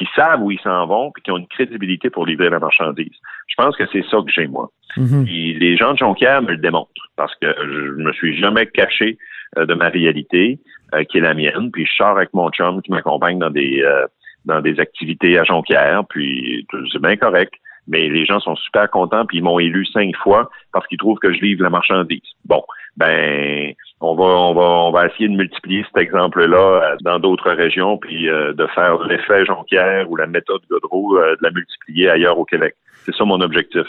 qui 0.00 0.08
savent 0.16 0.42
où 0.42 0.50
ils 0.50 0.60
s'en 0.60 0.86
vont 0.86 1.10
puis 1.12 1.22
qui 1.22 1.30
ont 1.30 1.36
une 1.36 1.46
crédibilité 1.46 2.08
pour 2.08 2.24
livrer 2.24 2.48
la 2.48 2.58
marchandise. 2.58 3.12
Je 3.48 3.54
pense 3.54 3.76
que 3.76 3.84
c'est 3.92 4.02
ça 4.10 4.16
que 4.24 4.32
j'ai, 4.32 4.46
moi. 4.46 4.70
Mhm. 4.96 5.26
Les 5.26 5.76
gens 5.76 5.92
de 5.92 5.98
Jonquière 5.98 6.40
me 6.40 6.52
le 6.52 6.56
démontrent 6.56 6.90
parce 7.16 7.34
que 7.34 7.54
je 7.54 8.02
me 8.02 8.10
suis 8.14 8.40
jamais 8.40 8.66
caché 8.66 9.18
euh, 9.58 9.66
de 9.66 9.74
ma 9.74 9.90
réalité 9.90 10.58
euh, 10.94 11.04
qui 11.04 11.18
est 11.18 11.20
la 11.20 11.34
mienne. 11.34 11.70
Puis 11.70 11.84
je 11.84 11.92
sors 11.92 12.16
avec 12.16 12.32
mon 12.32 12.48
chum 12.48 12.80
qui 12.80 12.90
m'accompagne 12.90 13.38
dans 13.38 13.50
des 13.50 13.82
euh, 13.82 14.06
dans 14.46 14.62
des 14.62 14.80
activités 14.80 15.38
à 15.38 15.44
Jonquière. 15.44 16.02
Puis 16.08 16.66
c'est 16.90 17.02
bien 17.02 17.16
correct. 17.16 17.52
Mais 17.86 18.08
les 18.08 18.24
gens 18.24 18.40
sont 18.40 18.56
super 18.56 18.88
contents 18.90 19.26
puis 19.26 19.38
ils 19.38 19.44
m'ont 19.44 19.58
élu 19.58 19.84
cinq 19.84 20.16
fois 20.16 20.48
parce 20.72 20.86
qu'ils 20.86 20.98
trouvent 20.98 21.18
que 21.18 21.32
je 21.32 21.40
livre 21.40 21.62
la 21.62 21.70
marchandise. 21.70 22.22
Bon, 22.46 22.62
ben 22.96 23.74
on 24.00 24.14
va 24.14 24.24
on 24.24 24.54
va 24.54 24.62
on 24.62 24.90
va 24.92 25.06
essayer 25.06 25.28
de 25.28 25.36
multiplier 25.36 25.84
cet 25.84 25.98
exemple-là 26.02 26.56
euh, 26.92 26.96
dans 27.02 27.18
d'autres 27.18 27.50
régions 27.50 27.98
puis 27.98 28.28
euh, 28.28 28.52
de 28.54 28.66
faire 28.68 28.98
l'effet 29.04 29.44
Jonquière 29.44 30.10
ou 30.10 30.16
la 30.16 30.26
méthode 30.26 30.62
Godreau 30.70 31.18
euh, 31.18 31.32
de 31.36 31.42
la 31.42 31.50
multiplier 31.50 32.10
ailleurs 32.10 32.38
au 32.38 32.44
Québec. 32.44 32.74
C'est 33.04 33.14
ça 33.14 33.24
mon 33.24 33.40
objectif. 33.40 33.86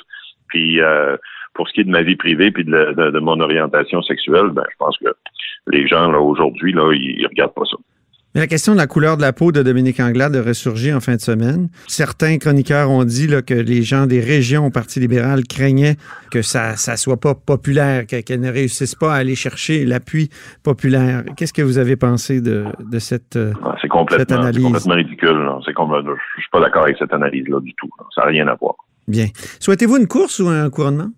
Puis 0.49 0.81
euh, 0.81 1.15
pour 1.53 1.67
ce 1.67 1.73
qui 1.73 1.81
est 1.81 1.85
de 1.85 1.89
ma 1.89 2.01
vie 2.01 2.15
privée 2.15 2.51
puis 2.51 2.63
de, 2.65 2.93
de- 2.97 3.11
de 3.11 3.19
mon 3.19 3.39
orientation 3.39 4.01
sexuelle, 4.01 4.49
ben 4.51 4.63
je 4.69 4.75
pense 4.77 4.97
que 4.97 5.13
les 5.67 5.87
gens 5.87 6.11
là 6.11 6.19
aujourd'hui 6.19 6.73
là 6.73 6.91
ils, 6.93 7.19
ils 7.19 7.27
regardent 7.27 7.53
pas 7.53 7.65
ça. 7.65 7.77
Mais 8.33 8.39
la 8.41 8.47
question 8.47 8.71
de 8.71 8.77
la 8.77 8.87
couleur 8.87 9.17
de 9.17 9.21
la 9.21 9.33
peau 9.33 9.51
de 9.51 9.61
Dominique 9.61 9.99
Anglade 9.99 10.35
a 10.37 10.41
ressurgi 10.41 10.93
en 10.93 11.01
fin 11.01 11.15
de 11.15 11.21
semaine. 11.21 11.67
Certains 11.87 12.37
chroniqueurs 12.37 12.89
ont 12.89 13.03
dit 13.03 13.27
là, 13.27 13.41
que 13.41 13.53
les 13.53 13.83
gens 13.83 14.05
des 14.07 14.21
régions 14.21 14.65
au 14.67 14.69
Parti 14.69 15.01
libéral 15.01 15.43
craignaient 15.43 15.97
que 16.31 16.41
ça 16.41 16.77
ça 16.77 16.95
soit 16.95 17.19
pas 17.19 17.35
populaire, 17.35 18.07
que- 18.07 18.21
qu'elle 18.21 18.39
ne 18.39 18.49
réussisse 18.51 18.95
pas 18.95 19.13
à 19.13 19.17
aller 19.17 19.35
chercher 19.35 19.83
l'appui 19.85 20.29
populaire. 20.63 21.23
Qu'est-ce 21.35 21.51
que 21.53 21.61
vous 21.61 21.77
avez 21.77 21.95
pensé 21.97 22.39
de, 22.41 22.65
de 22.79 22.99
cette... 22.99 23.35
euh, 23.35 23.51
Ah, 23.65 23.75
C'est 23.81 23.89
complètement, 23.89 24.19
Cette 24.21 24.31
analyse? 24.31 24.57
c'est 24.61 24.63
complètement 24.63 24.95
ridicule. 24.95 25.49
C'est 25.65 25.73
comme, 25.73 25.91
je 26.05 26.41
suis 26.41 26.49
pas 26.51 26.61
d'accord 26.61 26.83
avec 26.83 26.95
cette 26.97 27.13
analyse-là 27.13 27.59
du 27.59 27.73
tout. 27.75 27.89
là. 27.99 28.05
Ça 28.15 28.21
n'a 28.21 28.27
rien 28.27 28.47
à 28.47 28.55
voir. 28.55 28.75
Bien. 29.07 29.27
Souhaitez-vous 29.59 29.97
une 29.97 30.07
course 30.07 30.39
ou 30.39 30.47
un 30.47 30.69
couronnement? 30.69 31.09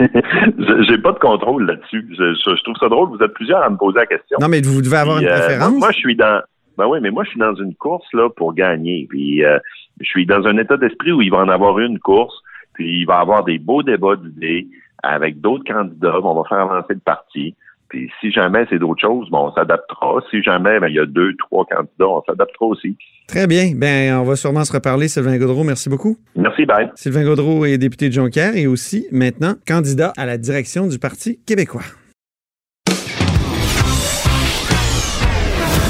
J'ai 0.00 0.98
pas 0.98 1.12
de 1.12 1.18
contrôle 1.18 1.66
là-dessus. 1.66 2.06
Je, 2.10 2.34
je- 2.34 2.56
je 2.56 2.62
trouve 2.62 2.76
ça 2.80 2.88
drôle. 2.88 3.08
Vous 3.10 3.22
êtes 3.22 3.32
plusieurs 3.34 3.62
à 3.62 3.70
me 3.70 3.76
poser 3.76 3.98
la 3.98 4.06
question. 4.06 4.38
Non, 4.40 4.48
mais 4.48 4.60
vous 4.60 4.82
devez 4.82 4.96
avoir 4.96 5.16
Puis, 5.18 5.26
une 5.26 5.32
euh, 5.32 5.38
préférence. 5.38 5.70
moi, 5.70 5.78
moi, 5.78 5.90
je 5.92 5.98
suis 5.98 6.16
dans. 6.16 6.40
Ben 6.76 6.86
oui, 6.86 6.98
mais 7.02 7.10
moi, 7.10 7.24
je 7.24 7.30
suis 7.30 7.40
dans 7.40 7.54
une 7.56 7.74
course 7.74 8.06
là 8.12 8.28
pour 8.30 8.54
gagner. 8.54 9.06
Puis, 9.08 9.44
euh, 9.44 9.58
je 10.00 10.06
suis 10.06 10.26
dans 10.26 10.46
un 10.46 10.56
état 10.58 10.76
d'esprit 10.76 11.12
où 11.12 11.22
il 11.22 11.30
va 11.30 11.38
en 11.38 11.48
avoir 11.48 11.78
une 11.78 11.98
course. 11.98 12.34
Puis, 12.74 13.00
il 13.00 13.04
va 13.06 13.18
avoir 13.18 13.44
des 13.44 13.58
beaux 13.58 13.82
débats 13.82 14.16
d'idées 14.16 14.68
avec 15.02 15.40
d'autres 15.40 15.64
candidats. 15.64 16.20
On 16.22 16.34
va 16.40 16.48
faire 16.48 16.58
avancer 16.60 16.94
le 16.94 17.00
parti. 17.00 17.54
Puis, 17.88 18.10
si 18.20 18.30
jamais 18.30 18.66
c'est 18.68 18.78
d'autres 18.78 19.00
choses, 19.00 19.28
bon, 19.30 19.48
on 19.48 19.52
s'adaptera. 19.52 20.20
Si 20.30 20.42
jamais 20.42 20.78
ben, 20.78 20.88
il 20.88 20.94
y 20.94 21.00
a 21.00 21.06
deux, 21.06 21.34
trois 21.36 21.64
candidats, 21.64 22.08
on 22.08 22.22
s'adaptera 22.22 22.66
aussi. 22.66 22.96
Très 23.28 23.46
bien. 23.46 23.72
Ben, 23.76 24.16
on 24.16 24.24
va 24.24 24.36
sûrement 24.36 24.64
se 24.64 24.72
reparler, 24.72 25.06
Sylvain 25.06 25.36
Gaudreau. 25.36 25.62
Merci 25.62 25.90
beaucoup. 25.90 26.16
Merci, 26.34 26.64
bye. 26.64 26.88
Sylvain 26.94 27.24
Gaudreau 27.24 27.66
est 27.66 27.76
député 27.76 28.08
de 28.08 28.14
Jonquière 28.14 28.56
et 28.56 28.66
aussi, 28.66 29.06
maintenant, 29.12 29.54
candidat 29.66 30.14
à 30.16 30.24
la 30.24 30.38
direction 30.38 30.86
du 30.86 30.98
Parti 30.98 31.38
québécois. 31.46 31.82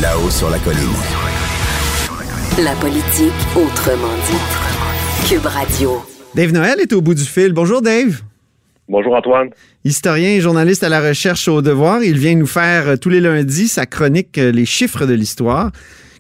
Là-haut 0.03 0.31
sur 0.31 0.51
la 0.51 0.59
colline. 0.59 0.79
La 2.61 2.75
politique 2.75 3.33
autrement 3.55 4.15
dit. 4.27 5.29
Cube 5.29 5.47
Radio. 5.47 6.03
Dave 6.35 6.53
Noël 6.53 6.81
est 6.81 6.93
au 6.93 7.01
bout 7.01 7.15
du 7.15 7.23
fil. 7.23 7.53
Bonjour, 7.53 7.81
Dave. 7.81 8.21
Bonjour 8.89 9.15
Antoine. 9.15 9.51
Historien 9.85 10.31
et 10.31 10.41
journaliste 10.41 10.83
à 10.83 10.89
la 10.89 11.01
recherche 11.01 11.47
au 11.47 11.63
devoir, 11.63 12.03
il 12.03 12.19
vient 12.19 12.35
nous 12.35 12.47
faire 12.47 12.89
euh, 12.89 12.97
tous 12.97 13.11
les 13.11 13.21
lundis 13.21 13.69
sa 13.69 13.85
chronique 13.85 14.39
euh, 14.39 14.51
Les 14.51 14.65
chiffres 14.65 15.05
de 15.05 15.13
l'histoire, 15.13 15.73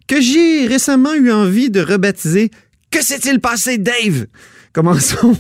que 0.09 0.21
j'ai 0.21 0.67
récemment 0.67 1.15
eu 1.15 1.31
envie 1.31 1.71
de 1.71 1.81
rebaptiser 1.81 2.51
Que 2.91 3.01
s'est-il 3.03 3.41
passé, 3.41 3.79
Dave? 3.79 4.27
Commençons 4.73 5.35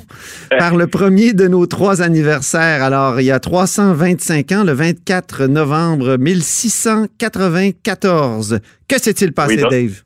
par 0.58 0.76
le 0.76 0.86
premier 0.86 1.32
de 1.32 1.48
nos 1.48 1.66
trois 1.66 2.02
anniversaires. 2.02 2.82
Alors, 2.82 3.20
il 3.20 3.26
y 3.26 3.30
a 3.30 3.40
325 3.40 4.52
ans, 4.52 4.64
le 4.64 4.72
24 4.72 5.46
novembre 5.46 6.16
1694. 6.16 8.60
Que 8.88 8.98
s'est-il 8.98 9.32
passé, 9.32 9.54
Oui, 9.56 9.62
donc- 9.62 9.70
Dave? 9.70 10.02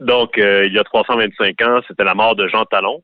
Donc, 0.00 0.36
euh, 0.38 0.66
il 0.66 0.74
y 0.74 0.78
a 0.78 0.84
325 0.84 1.62
ans, 1.62 1.80
c'était 1.88 2.04
la 2.04 2.14
mort 2.14 2.36
de 2.36 2.46
Jean 2.48 2.66
Talon, 2.66 3.02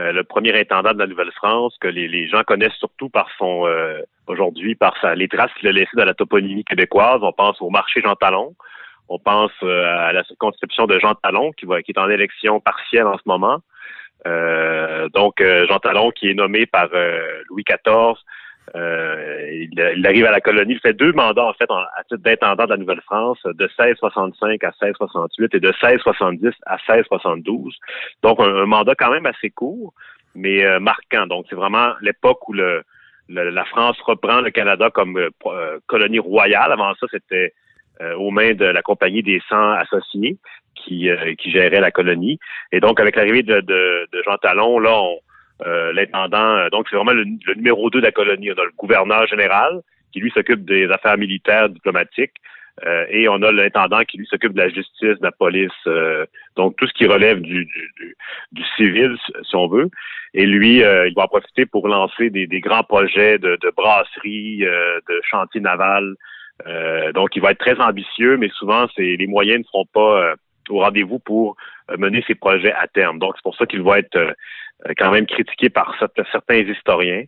euh, 0.00 0.10
le 0.12 0.24
premier 0.24 0.58
intendant 0.58 0.92
de 0.92 0.98
la 0.98 1.06
Nouvelle-France, 1.06 1.74
que 1.80 1.86
les, 1.86 2.08
les 2.08 2.26
gens 2.28 2.42
connaissent 2.44 2.72
surtout 2.80 3.08
par 3.10 3.28
son, 3.38 3.64
euh, 3.66 4.00
aujourd'hui, 4.26 4.74
par 4.74 4.92
sa, 5.00 5.14
les 5.14 5.28
traces 5.28 5.52
qu'il 5.60 5.68
a 5.68 5.72
laissées 5.72 5.96
dans 5.96 6.04
la 6.04 6.14
toponymie 6.14 6.64
québécoise. 6.64 7.20
On 7.22 7.32
pense 7.32 7.58
au 7.60 7.70
marché 7.70 8.00
Jean 8.02 8.16
Talon. 8.16 8.56
On 9.12 9.18
pense 9.18 9.52
euh, 9.62 9.84
à 9.84 10.10
la 10.14 10.24
circonscription 10.24 10.86
de 10.86 10.98
Jean 10.98 11.14
Talon, 11.14 11.52
qui, 11.52 11.66
est 11.66 11.98
en 11.98 12.08
élection 12.08 12.60
partielle 12.60 13.06
en 13.06 13.18
ce 13.18 13.22
moment. 13.26 13.58
Euh, 14.26 15.10
donc, 15.10 15.42
euh, 15.42 15.66
Jean 15.68 15.80
Talon, 15.80 16.12
qui 16.12 16.30
est 16.30 16.34
nommé 16.34 16.64
par 16.64 16.88
Louis 17.50 17.62
XIV, 17.62 18.14
il, 18.74 20.06
arrive 20.06 20.24
à 20.24 20.30
la 20.30 20.40
colonie, 20.40 20.72
il 20.72 20.80
fait 20.80 20.94
deux 20.94 21.12
mandats 21.12 21.44
en 21.44 21.52
fait 21.52 21.70
à 21.70 22.02
titre 22.08 22.22
d'intendant 22.22 22.64
de 22.64 22.70
la 22.70 22.76
Nouvelle-France, 22.78 23.38
de 23.44 23.64
1665 23.78 24.64
à 24.64 24.72
1668 24.80 25.56
et 25.56 25.60
de 25.60 25.68
1670 25.68 26.54
à 26.64 26.78
1672. 26.88 27.76
Donc 28.22 28.40
un, 28.40 28.64
mandat 28.64 28.94
quand 28.94 29.10
même 29.10 29.26
assez 29.26 29.50
court, 29.50 29.92
mais 30.34 30.64
marquant. 30.80 31.26
Donc 31.26 31.44
c'est 31.50 31.56
vraiment 31.56 31.92
l'époque 32.00 32.48
où 32.48 32.54
la 32.54 33.64
France 33.66 33.98
reprend 34.06 34.40
le 34.40 34.50
Canada 34.50 34.88
comme 34.88 35.20
colonie 35.86 36.20
royale. 36.20 36.72
Avant 36.72 36.94
ça, 36.94 37.06
c'était 37.10 37.52
aux 38.18 38.30
mains 38.30 38.54
de 38.54 38.64
la 38.64 38.82
Compagnie 38.82 39.22
des 39.22 39.40
100 39.48 39.72
associés 39.72 40.38
qui, 40.74 41.08
euh, 41.10 41.34
qui 41.34 41.50
gérait 41.50 41.80
la 41.80 41.90
colonie. 41.90 42.38
Et 42.72 42.80
donc 42.80 43.00
avec 43.00 43.16
l'arrivée 43.16 43.42
de, 43.42 43.60
de, 43.60 44.08
de 44.12 44.22
Jean 44.24 44.36
Talon, 44.38 44.78
là, 44.78 45.00
on, 45.00 45.18
euh, 45.66 45.92
l'intendant, 45.92 46.56
euh, 46.56 46.70
donc 46.70 46.86
c'est 46.90 46.96
vraiment 46.96 47.12
le, 47.12 47.24
le 47.24 47.54
numéro 47.54 47.90
2 47.90 48.00
de 48.00 48.06
la 48.06 48.12
colonie. 48.12 48.50
On 48.50 48.60
a 48.60 48.64
le 48.64 48.72
gouverneur 48.76 49.26
général 49.26 49.80
qui 50.12 50.20
lui 50.20 50.30
s'occupe 50.30 50.64
des 50.64 50.86
affaires 50.90 51.16
militaires, 51.16 51.68
diplomatiques, 51.68 52.34
euh, 52.86 53.06
et 53.10 53.28
on 53.28 53.42
a 53.42 53.52
l'intendant 53.52 54.02
qui 54.02 54.18
lui 54.18 54.26
s'occupe 54.26 54.54
de 54.54 54.58
la 54.58 54.68
justice, 54.68 55.18
de 55.18 55.22
la 55.22 55.32
police, 55.32 55.70
euh, 55.86 56.24
donc 56.56 56.76
tout 56.76 56.86
ce 56.86 56.92
qui 56.94 57.06
relève 57.06 57.40
du, 57.40 57.64
du, 57.64 57.92
du, 57.98 58.16
du 58.52 58.62
civil, 58.76 59.16
si 59.42 59.56
on 59.56 59.68
veut. 59.68 59.90
Et 60.34 60.46
lui, 60.46 60.82
euh, 60.82 61.06
il 61.06 61.14
va 61.14 61.24
en 61.24 61.28
profiter 61.28 61.66
pour 61.66 61.86
lancer 61.86 62.30
des, 62.30 62.46
des 62.46 62.60
grands 62.60 62.82
projets 62.82 63.38
de, 63.38 63.58
de 63.60 63.72
brasserie, 63.76 64.64
euh, 64.64 65.00
de 65.08 65.20
chantier 65.30 65.60
naval. 65.60 66.14
Euh, 66.66 67.12
donc, 67.12 67.34
il 67.36 67.42
va 67.42 67.52
être 67.52 67.58
très 67.58 67.78
ambitieux, 67.80 68.36
mais 68.36 68.48
souvent, 68.50 68.86
c'est 68.94 69.16
les 69.16 69.26
moyens 69.26 69.60
ne 69.60 69.64
seront 69.64 69.86
pas 69.92 70.22
euh, 70.22 70.34
au 70.68 70.78
rendez-vous 70.80 71.18
pour 71.18 71.56
euh, 71.90 71.96
mener 71.98 72.22
ses 72.26 72.34
projets 72.34 72.72
à 72.72 72.86
terme. 72.86 73.18
Donc, 73.18 73.34
c'est 73.36 73.42
pour 73.42 73.56
ça 73.56 73.66
qu'il 73.66 73.82
va 73.82 73.98
être 73.98 74.34
quand 74.98 75.10
même 75.12 75.26
critiqué 75.26 75.70
par 75.70 75.94
certains, 75.98 76.56
historiens. 76.56 77.24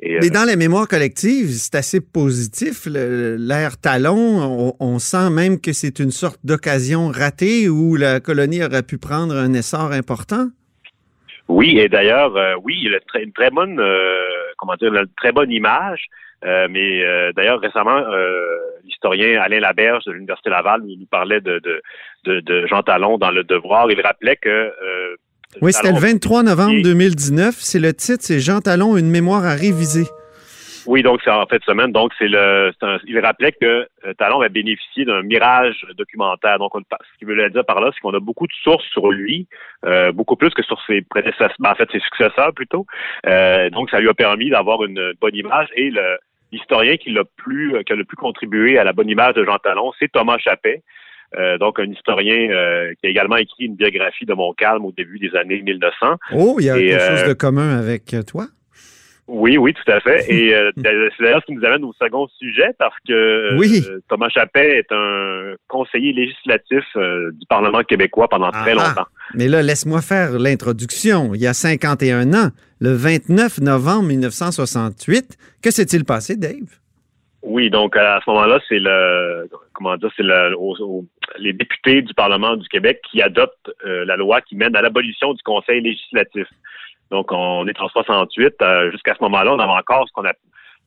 Et, 0.00 0.16
euh, 0.16 0.18
Mais 0.22 0.30
dans 0.30 0.44
la 0.44 0.56
mémoire 0.56 0.86
collective, 0.86 1.48
c'est 1.48 1.74
assez 1.74 2.00
positif. 2.00 2.86
L'ère 2.86 3.80
Talon, 3.80 4.16
on, 4.16 4.74
on 4.78 4.98
sent 4.98 5.30
même 5.30 5.60
que 5.60 5.72
c'est 5.72 5.98
une 5.98 6.10
sorte 6.10 6.38
d'occasion 6.44 7.08
ratée 7.08 7.68
où 7.68 7.96
la 7.96 8.20
colonie 8.20 8.62
aurait 8.62 8.84
pu 8.84 8.98
prendre 8.98 9.34
un 9.34 9.52
essor 9.54 9.92
important. 9.92 10.48
Oui, 11.48 11.78
et 11.78 11.88
d'ailleurs, 11.88 12.36
euh, 12.36 12.54
oui, 12.62 12.78
il 12.84 12.94
a 12.94 13.20
une 13.20 13.32
très 13.32 13.50
bonne, 13.50 13.80
euh, 13.80 14.20
comment 14.58 14.74
dire, 14.76 14.94
une 14.94 15.06
très 15.16 15.32
bonne 15.32 15.50
image. 15.50 16.06
Euh, 16.44 16.68
mais 16.70 17.02
euh, 17.04 17.32
d'ailleurs, 17.34 17.60
récemment, 17.60 17.96
euh, 17.98 18.56
l'historien 18.84 19.40
Alain 19.40 19.60
Laberge 19.60 20.04
de 20.04 20.12
l'Université 20.12 20.50
Laval 20.50 20.82
nous, 20.82 21.06
parlait 21.10 21.40
de, 21.40 21.58
de, 21.58 21.82
de, 22.24 22.40
de 22.40 22.66
Jean 22.66 22.82
Talon 22.82 23.18
dans 23.18 23.30
Le 23.30 23.44
Devoir. 23.44 23.90
Il 23.90 24.00
rappelait 24.00 24.36
que... 24.36 24.48
Euh, 24.48 25.16
Oui, 25.60 25.72
c'était 25.72 25.92
le 25.92 25.98
23 25.98 26.42
novembre 26.44 26.74
Et- 26.74 26.82
2019. 26.82 27.54
C'est 27.58 27.80
le 27.80 27.92
titre, 27.92 28.22
c'est 28.22 28.38
Jean 28.38 28.60
Talon, 28.60 28.96
une 28.96 29.10
mémoire 29.10 29.44
à 29.44 29.54
réviser. 29.54 30.06
Oui, 30.86 31.02
donc 31.02 31.20
c'est 31.22 31.30
en 31.30 31.44
fait 31.44 31.62
semaine. 31.64 31.92
Donc 31.92 32.12
c'est 32.18 32.28
le, 32.28 32.70
un- 32.80 32.98
il 33.06 33.18
rappelait 33.18 33.52
que 33.52 33.66
euh, 34.06 34.14
Talon 34.16 34.40
a 34.40 34.48
bénéficié 34.48 35.04
d'un 35.04 35.20
mirage 35.22 35.84
documentaire. 35.98 36.58
Donc 36.58 36.74
on- 36.74 36.80
ce 36.80 37.18
qu'il 37.18 37.28
voulait 37.28 37.50
dire 37.50 37.64
par 37.66 37.80
là, 37.82 37.90
c'est 37.92 38.00
qu'on 38.00 38.14
a 38.14 38.20
beaucoup 38.20 38.46
de 38.46 38.52
sources 38.62 38.86
sur 38.92 39.10
lui, 39.10 39.46
euh, 39.84 40.12
beaucoup 40.12 40.36
plus 40.36 40.48
que 40.50 40.62
sur 40.62 40.80
ses 40.86 41.02
prédécesseurs, 41.02 41.52
ben, 41.58 41.72
en 41.72 41.74
fait 41.74 41.90
ses 41.92 42.00
successeurs 42.00 42.54
plutôt. 42.54 42.86
Euh, 43.26 43.68
donc 43.68 43.90
ça 43.90 44.00
lui 44.00 44.08
a 44.08 44.14
permis 44.14 44.48
d'avoir 44.48 44.82
une 44.82 45.12
bonne 45.20 45.34
image. 45.34 45.68
Et 45.76 45.90
le, 45.90 46.16
l'historien 46.52 46.96
qui 46.96 47.10
l'a 47.10 47.24
plus, 47.36 47.76
euh, 47.76 47.82
qui 47.82 47.92
a 47.92 47.96
le 47.96 48.04
plus 48.04 48.16
contribué 48.16 48.78
à 48.78 48.84
la 48.84 48.92
bonne 48.92 49.08
image 49.08 49.34
de 49.34 49.44
Jean 49.44 49.58
Talon, 49.58 49.92
c'est 49.98 50.10
Thomas 50.10 50.38
Chappet. 50.38 50.82
Euh, 51.38 51.58
donc 51.58 51.78
un 51.78 51.90
historien 51.90 52.48
euh, 52.50 52.94
qui 52.94 53.06
a 53.06 53.10
également 53.10 53.36
écrit 53.36 53.64
une 53.64 53.74
biographie 53.74 54.24
de 54.24 54.32
Montcalm 54.32 54.86
au 54.86 54.92
début 54.92 55.18
des 55.18 55.36
années 55.36 55.60
1900. 55.60 56.16
Oh, 56.32 56.56
il 56.58 56.64
y 56.64 56.70
a 56.70 56.78
Et, 56.78 56.88
quelque 56.88 57.18
chose 57.18 57.28
de 57.28 57.34
commun 57.34 57.78
avec 57.78 58.16
toi? 58.26 58.46
Oui, 59.28 59.58
oui, 59.58 59.74
tout 59.74 59.92
à 59.92 60.00
fait. 60.00 60.24
Et 60.32 60.54
euh, 60.54 60.72
c'est 60.74 60.82
d'ailleurs 61.22 61.42
ce 61.42 61.46
qui 61.46 61.52
nous 61.52 61.64
amène 61.64 61.84
au 61.84 61.92
second 61.92 62.26
sujet 62.38 62.74
parce 62.78 62.96
que 63.06 63.12
euh, 63.12 64.00
Thomas 64.08 64.30
Chappet 64.30 64.78
est 64.78 64.90
un 64.90 65.54
conseiller 65.68 66.12
législatif 66.14 66.84
euh, 66.96 67.30
du 67.32 67.46
Parlement 67.46 67.82
québécois 67.82 68.28
pendant 68.28 68.50
très 68.50 68.72
ah, 68.72 68.80
ah. 68.80 68.88
longtemps. 68.88 69.08
Mais 69.34 69.46
là, 69.46 69.62
laisse-moi 69.62 70.00
faire 70.00 70.38
l'introduction. 70.38 71.34
Il 71.34 71.42
y 71.42 71.46
a 71.46 71.52
51 71.52 72.32
ans, 72.32 72.48
le 72.80 72.92
29 72.92 73.60
novembre 73.60 74.08
1968, 74.08 75.36
que 75.62 75.70
s'est-il 75.70 76.04
passé, 76.06 76.36
Dave? 76.36 76.78
Oui, 77.42 77.70
donc 77.70 77.96
à 77.96 78.20
ce 78.24 78.30
moment-là, 78.30 78.58
c'est 78.68 78.80
le 78.80 79.48
comment 79.72 79.96
dire, 79.96 80.10
c'est 80.16 80.24
le, 80.24 80.56
les 81.38 81.52
députés 81.52 82.02
du 82.02 82.12
Parlement 82.14 82.56
du 82.56 82.66
Québec 82.68 83.00
qui 83.08 83.22
adoptent 83.22 83.70
la 83.84 84.16
loi 84.16 84.40
qui 84.40 84.56
mène 84.56 84.74
à 84.74 84.82
l'abolition 84.82 85.32
du 85.34 85.42
Conseil 85.44 85.80
législatif. 85.80 86.48
Donc, 87.10 87.32
on 87.32 87.66
est 87.66 87.80
en 87.80 87.88
68. 87.88 88.54
Euh, 88.60 88.90
jusqu'à 88.90 89.14
ce 89.14 89.22
moment-là, 89.22 89.54
on 89.54 89.58
avait 89.58 89.72
encore 89.72 90.06
ce 90.06 90.12
qu'on 90.12 90.24
a 90.24 90.32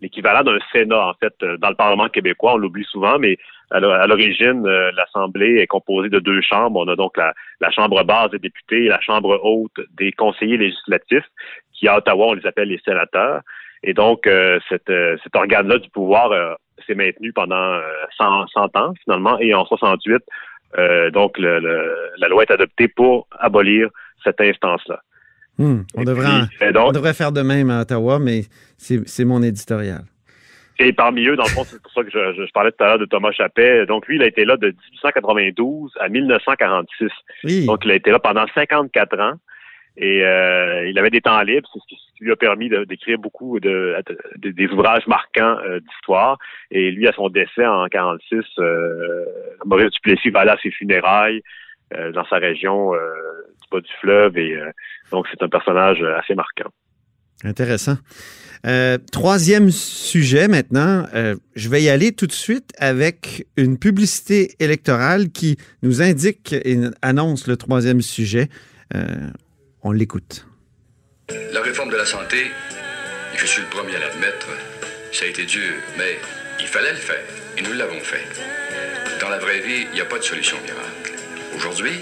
l'équivalent 0.02 0.44
d'un 0.44 0.58
Sénat, 0.72 1.08
en 1.10 1.14
fait, 1.16 1.34
euh, 1.44 1.58
dans 1.58 1.70
le 1.70 1.76
Parlement 1.76 2.10
québécois. 2.10 2.54
On 2.54 2.58
l'oublie 2.58 2.86
souvent, 2.86 3.18
mais 3.20 3.38
à 3.72 3.80
l'origine, 3.80 4.66
euh, 4.66 4.92
l'Assemblée 4.96 5.60
est 5.60 5.68
composée 5.68 6.10
de 6.10 6.20
deux 6.20 6.42
chambres. 6.42 6.80
On 6.80 6.88
a 6.88 6.96
donc 6.96 7.18
la, 7.18 7.34
Chambre 7.72 8.04
basse 8.04 8.32
des 8.32 8.40
députés 8.40 8.86
et 8.86 8.90
la 8.90 9.00
Chambre 9.00 9.40
haute 9.44 9.80
des 9.98 10.12
conseillers 10.12 10.58
législatifs, 10.58 11.26
qui 11.74 11.88
à 11.88 11.98
Ottawa, 11.98 12.28
on 12.28 12.34
les 12.34 12.46
appelle 12.46 12.68
les 12.68 12.82
sénateurs. 12.84 13.42
Et 13.84 13.94
donc, 13.94 14.30
cet 14.70 14.92
organe-là 15.34 15.80
du 15.80 15.90
pouvoir 15.90 16.58
s'est 16.86 16.94
maintenu 16.94 17.34
pendant 17.34 17.80
100, 18.18 18.48
100, 18.48 18.78
ans, 18.78 18.94
finalement. 19.04 19.40
Et 19.40 19.56
en 19.56 19.66
68, 19.66 20.22
donc, 21.14 21.40
la 21.40 22.28
loi 22.28 22.44
est 22.44 22.52
adoptée 22.52 22.90
pour 22.90 23.28
abolir 23.40 23.90
cette 24.24 24.40
instance-là. 24.42 25.02
Hmm. 25.58 25.82
on, 25.96 26.04
devrait 26.04 26.48
on 26.76 26.92
devrait 26.92 27.14
faire 27.14 27.32
de 27.32 27.42
même 27.42 27.70
à 27.70 27.82
Ottawa, 27.82 28.20
mais 28.20 28.44
c'est 28.78 29.26
mon 29.26 29.44
éditorial. 29.44 30.04
Et 30.80 30.94
parmi 30.94 31.28
eux, 31.28 31.36
dans 31.36 31.44
le 31.44 31.50
fond, 31.50 31.64
c'est 31.64 31.80
pour 31.80 31.92
ça 31.92 32.04
que 32.04 32.10
je, 32.10 32.52
parlais 32.54 32.72
tout 32.72 32.84
à 32.84 32.88
l'heure 32.88 33.00
de 33.00 33.06
Thomas 33.06 33.32
Chappet. 33.32 33.86
Donc, 33.86 34.08
lui, 34.08 34.16
il 34.16 34.24
a 34.24 34.28
été 34.28 34.46
là 34.46 34.58
de 34.58 34.68
1892 34.68 35.92
à 36.00 36.10
1946. 36.10 37.66
Donc, 37.68 37.86
il 37.86 37.92
a 37.92 37.96
été 37.96 38.10
là 38.10 38.18
pendant 38.18 38.46
54 38.56 39.20
ans. 39.20 39.34
Et 39.98 40.26
euh, 40.26 40.90
il 40.90 40.98
avait 40.98 41.10
des 41.10 41.22
temps 41.22 41.42
libres, 41.42 41.70
c'est 41.74 41.96
ce 41.96 42.18
qui 42.18 42.24
lui 42.24 42.32
a 42.32 42.36
permis 42.38 42.70
d'écrire 42.88 43.20
beaucoup 43.20 43.60
de, 43.60 44.02
des 44.38 44.68
ouvrages 44.68 45.06
marquants 45.06 45.58
euh, 45.66 45.80
d'histoire. 45.82 46.40
Et 46.72 46.92
lui, 46.92 47.08
à 47.08 47.12
son 47.12 47.30
décès 47.30 47.66
en 47.68 47.88
46, 47.88 48.40
euh, 48.58 49.26
Maurice 49.66 49.92
Duplessis 49.92 50.30
va 50.30 50.40
aller 50.40 50.52
à 50.52 50.58
ses 50.64 50.72
funérailles 50.72 51.42
dans 52.14 52.24
sa 52.24 52.38
région 52.38 52.94
bas 53.72 53.82
du 53.82 53.92
fleuve. 54.02 54.38
Et 54.38 54.58
donc, 55.12 55.26
c'est 55.32 55.42
un 55.44 55.50
personnage 55.50 56.02
assez 56.20 56.36
marquant. 56.36 56.72
Intéressant. 57.44 57.98
Euh, 58.68 59.00
troisième 59.12 59.72
sujet 59.72 60.48
maintenant, 60.48 61.08
euh, 61.16 61.36
je 61.56 61.70
vais 61.70 61.82
y 61.82 61.90
aller 61.90 62.12
tout 62.12 62.28
de 62.28 62.32
suite 62.32 62.72
avec 62.78 63.48
une 63.58 63.80
publicité 63.80 64.56
électorale 64.60 65.32
qui 65.32 65.58
nous 65.82 66.02
indique 66.02 66.54
et 66.54 66.78
annonce 67.02 67.48
le 67.48 67.58
troisième 67.58 68.02
sujet. 68.02 68.50
Euh, 68.94 69.06
on 69.82 69.92
l'écoute. 69.92 70.46
La 71.54 71.62
réforme 71.62 71.90
de 71.90 71.96
la 71.96 72.06
santé, 72.06 72.38
je 73.36 73.46
suis 73.46 73.64
le 73.64 73.70
premier 73.70 73.96
à 73.96 74.00
l'admettre, 74.00 74.50
ça 75.12 75.26
a 75.26 75.28
été 75.28 75.46
dur, 75.46 75.74
mais 75.98 76.20
il 76.60 76.68
fallait 76.68 76.92
le 76.92 76.98
faire 76.98 77.24
et 77.58 77.62
nous 77.64 77.74
l'avons 77.74 78.00
fait. 78.00 78.28
Dans 79.20 79.30
la 79.30 79.40
vraie 79.40 79.62
vie, 79.62 79.88
il 79.90 79.96
n'y 79.96 80.02
a 80.02 80.06
pas 80.06 80.20
de 80.20 80.24
solution 80.24 80.58
miracle. 80.62 81.14
Aujourd'hui, 81.56 81.94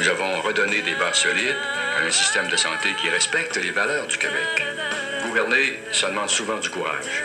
nous 0.00 0.08
avons 0.08 0.40
redonné 0.40 0.80
des 0.80 0.94
bases 0.94 1.16
solides 1.16 1.56
un 2.06 2.10
système 2.10 2.48
de 2.48 2.56
santé 2.56 2.88
qui 3.00 3.10
respecte 3.10 3.56
les 3.56 3.70
valeurs 3.70 4.06
du 4.06 4.16
Québec. 4.16 4.64
Gouverner, 5.26 5.78
ça 5.92 6.08
demande 6.08 6.30
souvent 6.30 6.58
du 6.58 6.70
courage. 6.70 7.22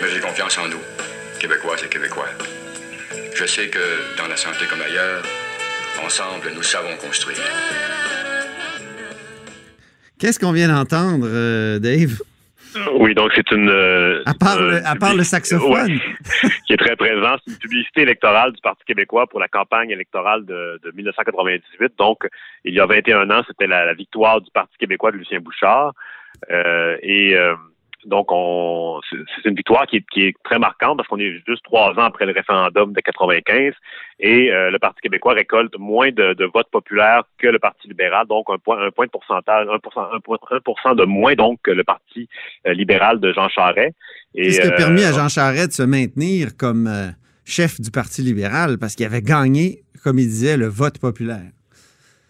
Mais 0.00 0.08
j'ai 0.08 0.20
confiance 0.20 0.56
en 0.56 0.68
nous, 0.68 0.80
Québécois 1.38 1.76
et 1.84 1.88
Québécois. 1.88 2.30
Je 3.34 3.44
sais 3.44 3.68
que 3.68 4.16
dans 4.16 4.26
la 4.28 4.36
santé 4.36 4.64
comme 4.70 4.80
ailleurs, 4.80 5.22
ensemble, 6.02 6.52
nous 6.54 6.62
savons 6.62 6.96
construire. 6.96 7.38
Qu'est-ce 10.18 10.38
qu'on 10.38 10.52
vient 10.52 10.68
d'entendre, 10.68 11.26
euh, 11.28 11.78
Dave? 11.78 12.22
Oui, 12.94 13.14
donc 13.14 13.32
c'est 13.34 13.50
une. 13.52 13.68
Euh, 13.68 14.22
à 14.26 14.34
part, 14.34 14.60
le, 14.60 14.86
à 14.86 14.94
part 14.96 15.14
le 15.14 15.24
saxophone. 15.24 15.98
qui 16.66 16.72
est 16.72 16.76
très 16.76 16.96
présent. 16.96 17.36
C'est 17.44 17.52
une 17.52 17.58
publicité 17.58 18.02
électorale 18.02 18.52
du 18.52 18.60
Parti 18.60 18.84
québécois 18.84 19.26
pour 19.26 19.40
la 19.40 19.48
campagne 19.48 19.90
électorale 19.90 20.44
de, 20.44 20.80
de 20.82 20.90
1998. 20.92 21.92
Donc, 21.98 22.26
il 22.64 22.74
y 22.74 22.80
a 22.80 22.86
21 22.86 23.30
ans, 23.30 23.42
c'était 23.46 23.66
la, 23.66 23.84
la, 23.84 23.94
victoire 23.94 24.40
du 24.40 24.50
Parti 24.50 24.76
québécois 24.78 25.12
de 25.12 25.16
Lucien 25.18 25.40
Bouchard. 25.40 25.92
Euh, 26.50 26.96
et 27.02 27.36
euh, 27.36 27.54
donc, 28.06 28.26
on, 28.30 29.00
c'est 29.10 29.48
une 29.48 29.54
victoire 29.54 29.86
qui 29.86 29.96
est, 29.96 30.04
qui 30.12 30.22
est 30.24 30.34
très 30.44 30.58
marquante 30.58 30.96
parce 30.96 31.08
qu'on 31.08 31.18
est 31.18 31.32
juste 31.46 31.64
trois 31.64 31.90
ans 31.92 32.04
après 32.04 32.26
le 32.26 32.32
référendum 32.32 32.92
de 32.92 33.00
95 33.00 33.72
et 34.20 34.52
euh, 34.52 34.70
le 34.70 34.78
Parti 34.78 35.00
québécois 35.00 35.34
récolte 35.34 35.74
moins 35.78 36.10
de, 36.10 36.34
de, 36.34 36.44
votes 36.52 36.70
populaires 36.70 37.22
que 37.38 37.48
le 37.48 37.58
Parti 37.58 37.88
libéral, 37.88 38.26
donc 38.26 38.46
un 38.48 38.58
point, 38.58 38.86
un 38.86 38.90
point 38.90 39.06
de 39.06 39.10
pourcentage, 39.10 39.66
1%, 39.66 40.74
1 40.84 40.94
de 40.94 41.04
moins 41.04 41.34
donc 41.34 41.60
que 41.62 41.70
le 41.70 41.84
Parti 41.84 42.28
euh, 42.66 42.74
libéral 42.74 43.20
de 43.20 43.32
Jean 43.32 43.48
Charest. 43.48 43.94
Qu'est-ce 44.34 44.60
qui 44.60 44.66
a 44.66 44.72
permis 44.72 45.04
à 45.04 45.08
euh, 45.08 45.12
Jean 45.12 45.28
Charest 45.28 45.68
de 45.68 45.72
se 45.72 45.82
maintenir 45.82 46.56
comme 46.58 46.88
chef 47.44 47.80
du 47.80 47.90
Parti 47.90 48.22
libéral? 48.22 48.78
Parce 48.78 48.94
qu'il 48.94 49.06
avait 49.06 49.22
gagné, 49.22 49.82
comme 50.02 50.18
il 50.18 50.26
disait, 50.26 50.56
le 50.56 50.66
vote 50.66 50.98
populaire? 50.98 51.50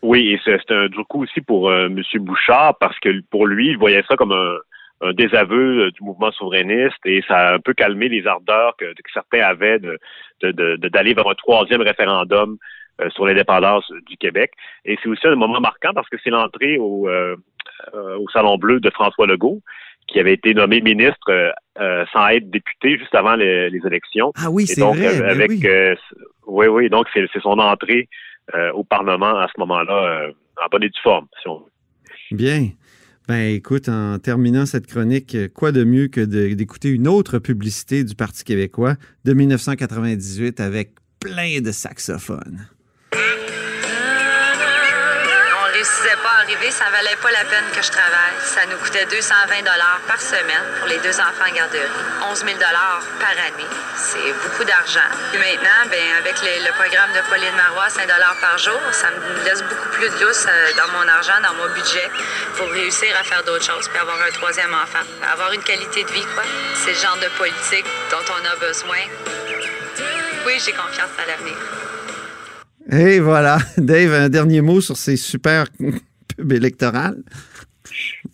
Oui, 0.03 0.33
et 0.33 0.41
c'est 0.45 0.71
un 0.71 0.89
du 0.89 1.03
coup 1.09 1.23
aussi 1.23 1.41
pour 1.41 1.73
M. 1.73 1.99
Bouchard 2.17 2.77
parce 2.79 2.99
que 3.01 3.09
pour 3.31 3.47
lui, 3.47 3.71
il 3.71 3.79
voyait 3.79 4.05
ça 4.07 4.17
comme 4.17 4.33
un 4.33 4.59
un 5.01 5.13
désaveu 5.13 5.87
euh, 5.87 5.91
du 5.91 6.03
mouvement 6.03 6.33
souverainiste 6.33 7.05
et 7.05 7.23
ça 7.27 7.37
a 7.37 7.55
un 7.55 7.59
peu 7.59 7.75
calmé 7.75 8.09
les 8.09 8.27
ardeurs 8.27 8.77
que, 8.77 8.87
certains 9.13 9.41
avaient 9.41 9.79
de, 9.79 9.99
d'aller 10.89 11.15
vers 11.15 11.29
un 11.29 11.35
troisième 11.35 11.83
référendum 11.83 12.57
euh, 13.01 13.11
sur 13.11 13.27
l'indépendance 13.27 13.91
du 14.07 14.17
Québec. 14.17 14.53
Et 14.85 14.97
c'est 15.03 15.09
aussi 15.09 15.27
un 15.27 15.35
moment 15.35 15.61
marquant 15.61 15.93
parce 15.95 16.09
que 16.09 16.17
c'est 16.23 16.31
l'entrée 16.31 16.79
au, 16.79 17.09
euh, 17.09 17.37
au 17.95 18.29
Salon 18.31 18.57
Bleu 18.57 18.81
de 18.81 18.91
François 18.91 19.27
Legault, 19.27 19.61
qui 20.07 20.21
avait 20.21 20.35
été 20.35 20.55
nommé 20.55 20.81
ministre 20.81 21.55
sans 22.13 22.29
être 22.29 22.51
député 22.51 22.99
juste 22.99 23.15
avant 23.15 23.37
les, 23.37 23.81
élections. 23.87 24.33
Ah 24.37 24.51
oui, 24.51 24.67
c'est 24.67 24.81
vrai. 24.81 25.21
Ben 25.21 25.31
avec, 25.31 25.51
oui. 26.47 26.67
oui, 26.67 26.89
donc 26.91 27.07
c'est, 27.13 27.27
son 27.41 27.59
entrée 27.59 28.09
au 28.75 28.85
Parlement 28.85 29.39
à 29.39 29.49
ce 29.49 29.59
moment-là 29.61 30.29
en 30.63 30.69
bonne 30.71 30.85
et 30.85 30.89
due 30.89 31.01
forme, 31.03 31.27
si 31.41 31.49
on 31.49 31.61
veut. 31.61 31.73
Bien. 32.31 32.69
Ben 33.27 33.55
écoute, 33.55 33.89
en 33.89 34.19
terminant 34.19 34.67
cette 34.67 34.87
chronique, 34.87 35.35
quoi 35.55 35.73
de 35.73 35.83
mieux 35.83 36.09
que 36.09 36.21
d'écouter 36.21 36.91
une 36.91 37.09
autre 37.09 37.39
publicité 37.39 38.05
du 38.05 38.15
Parti 38.15 38.45
québécois 38.45 38.97
de 39.25 39.33
1998 39.33 40.61
avec 40.61 40.93
plein 41.21 41.61
de 41.63 41.73
saxophones 41.73 42.67
ça 46.75 46.91
valait 46.91 47.15
pas 47.23 47.31
la 47.31 47.47
peine 47.47 47.71
que 47.71 47.83
je 47.83 47.91
travaille. 47.91 48.35
Ça 48.43 48.67
nous 48.67 48.77
coûtait 48.83 49.07
220 49.07 49.63
dollars 49.63 50.03
par 50.11 50.21
semaine 50.21 50.67
pour 50.79 50.89
les 50.91 50.99
deux 50.99 51.15
enfants 51.23 51.47
en 51.47 51.55
garderie, 51.55 51.87
11 52.27 52.39
000 52.43 52.59
dollars 52.59 52.99
par 53.23 53.31
année. 53.31 53.71
C'est 53.95 54.35
beaucoup 54.43 54.67
d'argent. 54.67 55.07
Et 55.31 55.39
maintenant, 55.39 55.87
ben, 55.87 56.03
avec 56.19 56.35
le 56.43 56.73
programme 56.75 57.15
de 57.15 57.23
Pauline 57.31 57.55
Marois, 57.55 57.87
5 57.89 58.11
dollars 58.11 58.35
par 58.43 58.59
jour, 58.59 58.81
ça 58.91 59.07
me 59.15 59.45
laisse 59.47 59.63
beaucoup 59.63 59.89
plus 59.95 60.11
de 60.11 60.19
lousse 60.27 60.47
euh, 60.51 60.75
dans 60.75 60.91
mon 60.99 61.07
argent, 61.07 61.39
dans 61.47 61.55
mon 61.55 61.71
budget, 61.71 62.11
pour 62.59 62.67
réussir 62.67 63.15
à 63.15 63.23
faire 63.23 63.45
d'autres 63.45 63.65
choses, 63.65 63.87
puis 63.87 63.99
avoir 63.99 64.19
un 64.19 64.35
troisième 64.35 64.75
enfant, 64.75 65.07
avoir 65.31 65.53
une 65.53 65.63
qualité 65.63 66.03
de 66.03 66.11
vie, 66.11 66.27
quoi. 66.35 66.43
C'est 66.83 66.91
le 66.91 66.99
genre 66.99 67.19
de 67.23 67.31
politique 67.39 67.87
dont 68.11 68.27
on 68.35 68.43
a 68.51 68.55
besoin. 68.59 68.99
Oui, 70.43 70.59
j'ai 70.59 70.75
confiance 70.75 71.15
à 71.23 71.27
l'avenir. 71.31 71.55
Et 72.91 73.21
voilà. 73.21 73.59
Dave, 73.79 74.13
un 74.13 74.29
dernier 74.29 74.61
mot 74.61 74.81
sur 74.81 74.97
ces 74.97 75.17
super 75.17 75.67
électorales. 76.39 77.23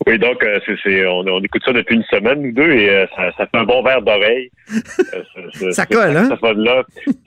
Oui, 0.06 0.18
donc 0.18 0.42
euh, 0.44 0.60
c'est, 0.82 1.06
on, 1.06 1.40
écoute 1.40 1.62
ça 1.64 1.72
depuis 1.72 1.96
une 1.96 2.04
semaine 2.04 2.46
ou 2.46 2.52
deux 2.52 2.70
et 2.70 2.88
euh, 2.88 3.06
ça, 3.16 3.32
fait 3.32 3.48
un 3.54 3.64
bon 3.64 3.82
verre 3.82 4.02
d'oreille. 4.02 4.50
Euh, 4.72 5.72
ça 5.72 5.86
colle, 5.86 6.16
hein? 6.16 6.28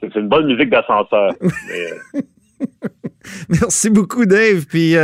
c'est 0.00 0.14
une 0.14 0.28
bonne 0.28 0.46
musique 0.46 0.70
d'ascenseur. 0.70 1.32
Merci 3.48 3.90
beaucoup, 3.90 4.26
Dave. 4.26 4.66
Puis 4.66 4.94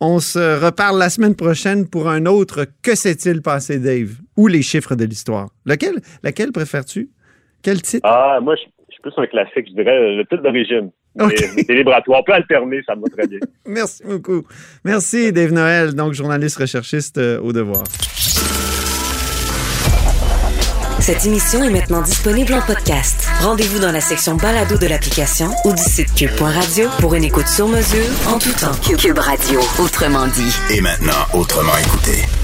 on 0.00 0.20
se 0.20 0.64
reparle 0.64 0.98
la 0.98 1.10
semaine 1.10 1.34
prochaine 1.34 1.88
pour 1.88 2.08
un 2.08 2.26
autre 2.26 2.66
Que 2.82 2.94
s'est-il 2.94 3.42
passé, 3.42 3.78
Dave? 3.78 4.10
Ou 4.36 4.46
les 4.46 4.62
chiffres 4.62 4.94
de 4.94 5.04
l'histoire. 5.04 5.48
Lequel, 5.66 5.96
laquelle 6.22 6.52
préfères-tu? 6.52 7.10
Quel 7.62 7.82
titre? 7.82 8.08
Ah, 8.08 8.38
moi, 8.40 8.54
je, 8.56 8.62
je 8.88 8.94
suis 8.94 9.02
plus 9.02 9.12
un 9.16 9.26
classique, 9.26 9.66
je 9.68 9.74
dirais 9.74 10.16
le 10.16 10.24
titre 10.24 10.42
d'origine. 10.42 10.90
Okay. 11.18 11.48
C'est 11.66 11.84
On 12.08 12.22
peut 12.22 12.32
alterner, 12.32 12.80
ça 12.86 12.94
me 12.94 13.02
va 13.02 13.08
très 13.08 13.26
bien. 13.26 13.38
Merci 13.66 14.02
beaucoup. 14.04 14.44
Merci, 14.84 15.32
Dave 15.32 15.52
Noël, 15.52 15.94
donc 15.94 16.14
journaliste 16.14 16.56
recherchiste 16.56 17.18
euh, 17.18 17.38
au 17.40 17.52
devoir. 17.52 17.84
Cette 21.00 21.26
émission 21.26 21.64
est 21.64 21.70
maintenant 21.70 22.00
disponible 22.00 22.54
en 22.54 22.60
podcast. 22.62 23.28
Rendez-vous 23.40 23.80
dans 23.80 23.90
la 23.90 24.00
section 24.00 24.36
balado 24.36 24.78
de 24.78 24.86
l'application 24.86 25.50
ou 25.64 25.72
du 25.72 25.82
site 25.82 26.14
cube.radio 26.14 26.88
pour 27.00 27.16
une 27.16 27.24
écoute 27.24 27.48
sur 27.48 27.66
mesure 27.66 28.06
en 28.28 28.38
tout 28.38 28.52
temps. 28.52 28.96
Cube 28.96 29.18
Radio, 29.18 29.58
autrement 29.80 30.28
dit. 30.28 30.54
Et 30.70 30.80
maintenant, 30.80 31.26
autrement 31.34 31.76
écouté. 31.76 32.41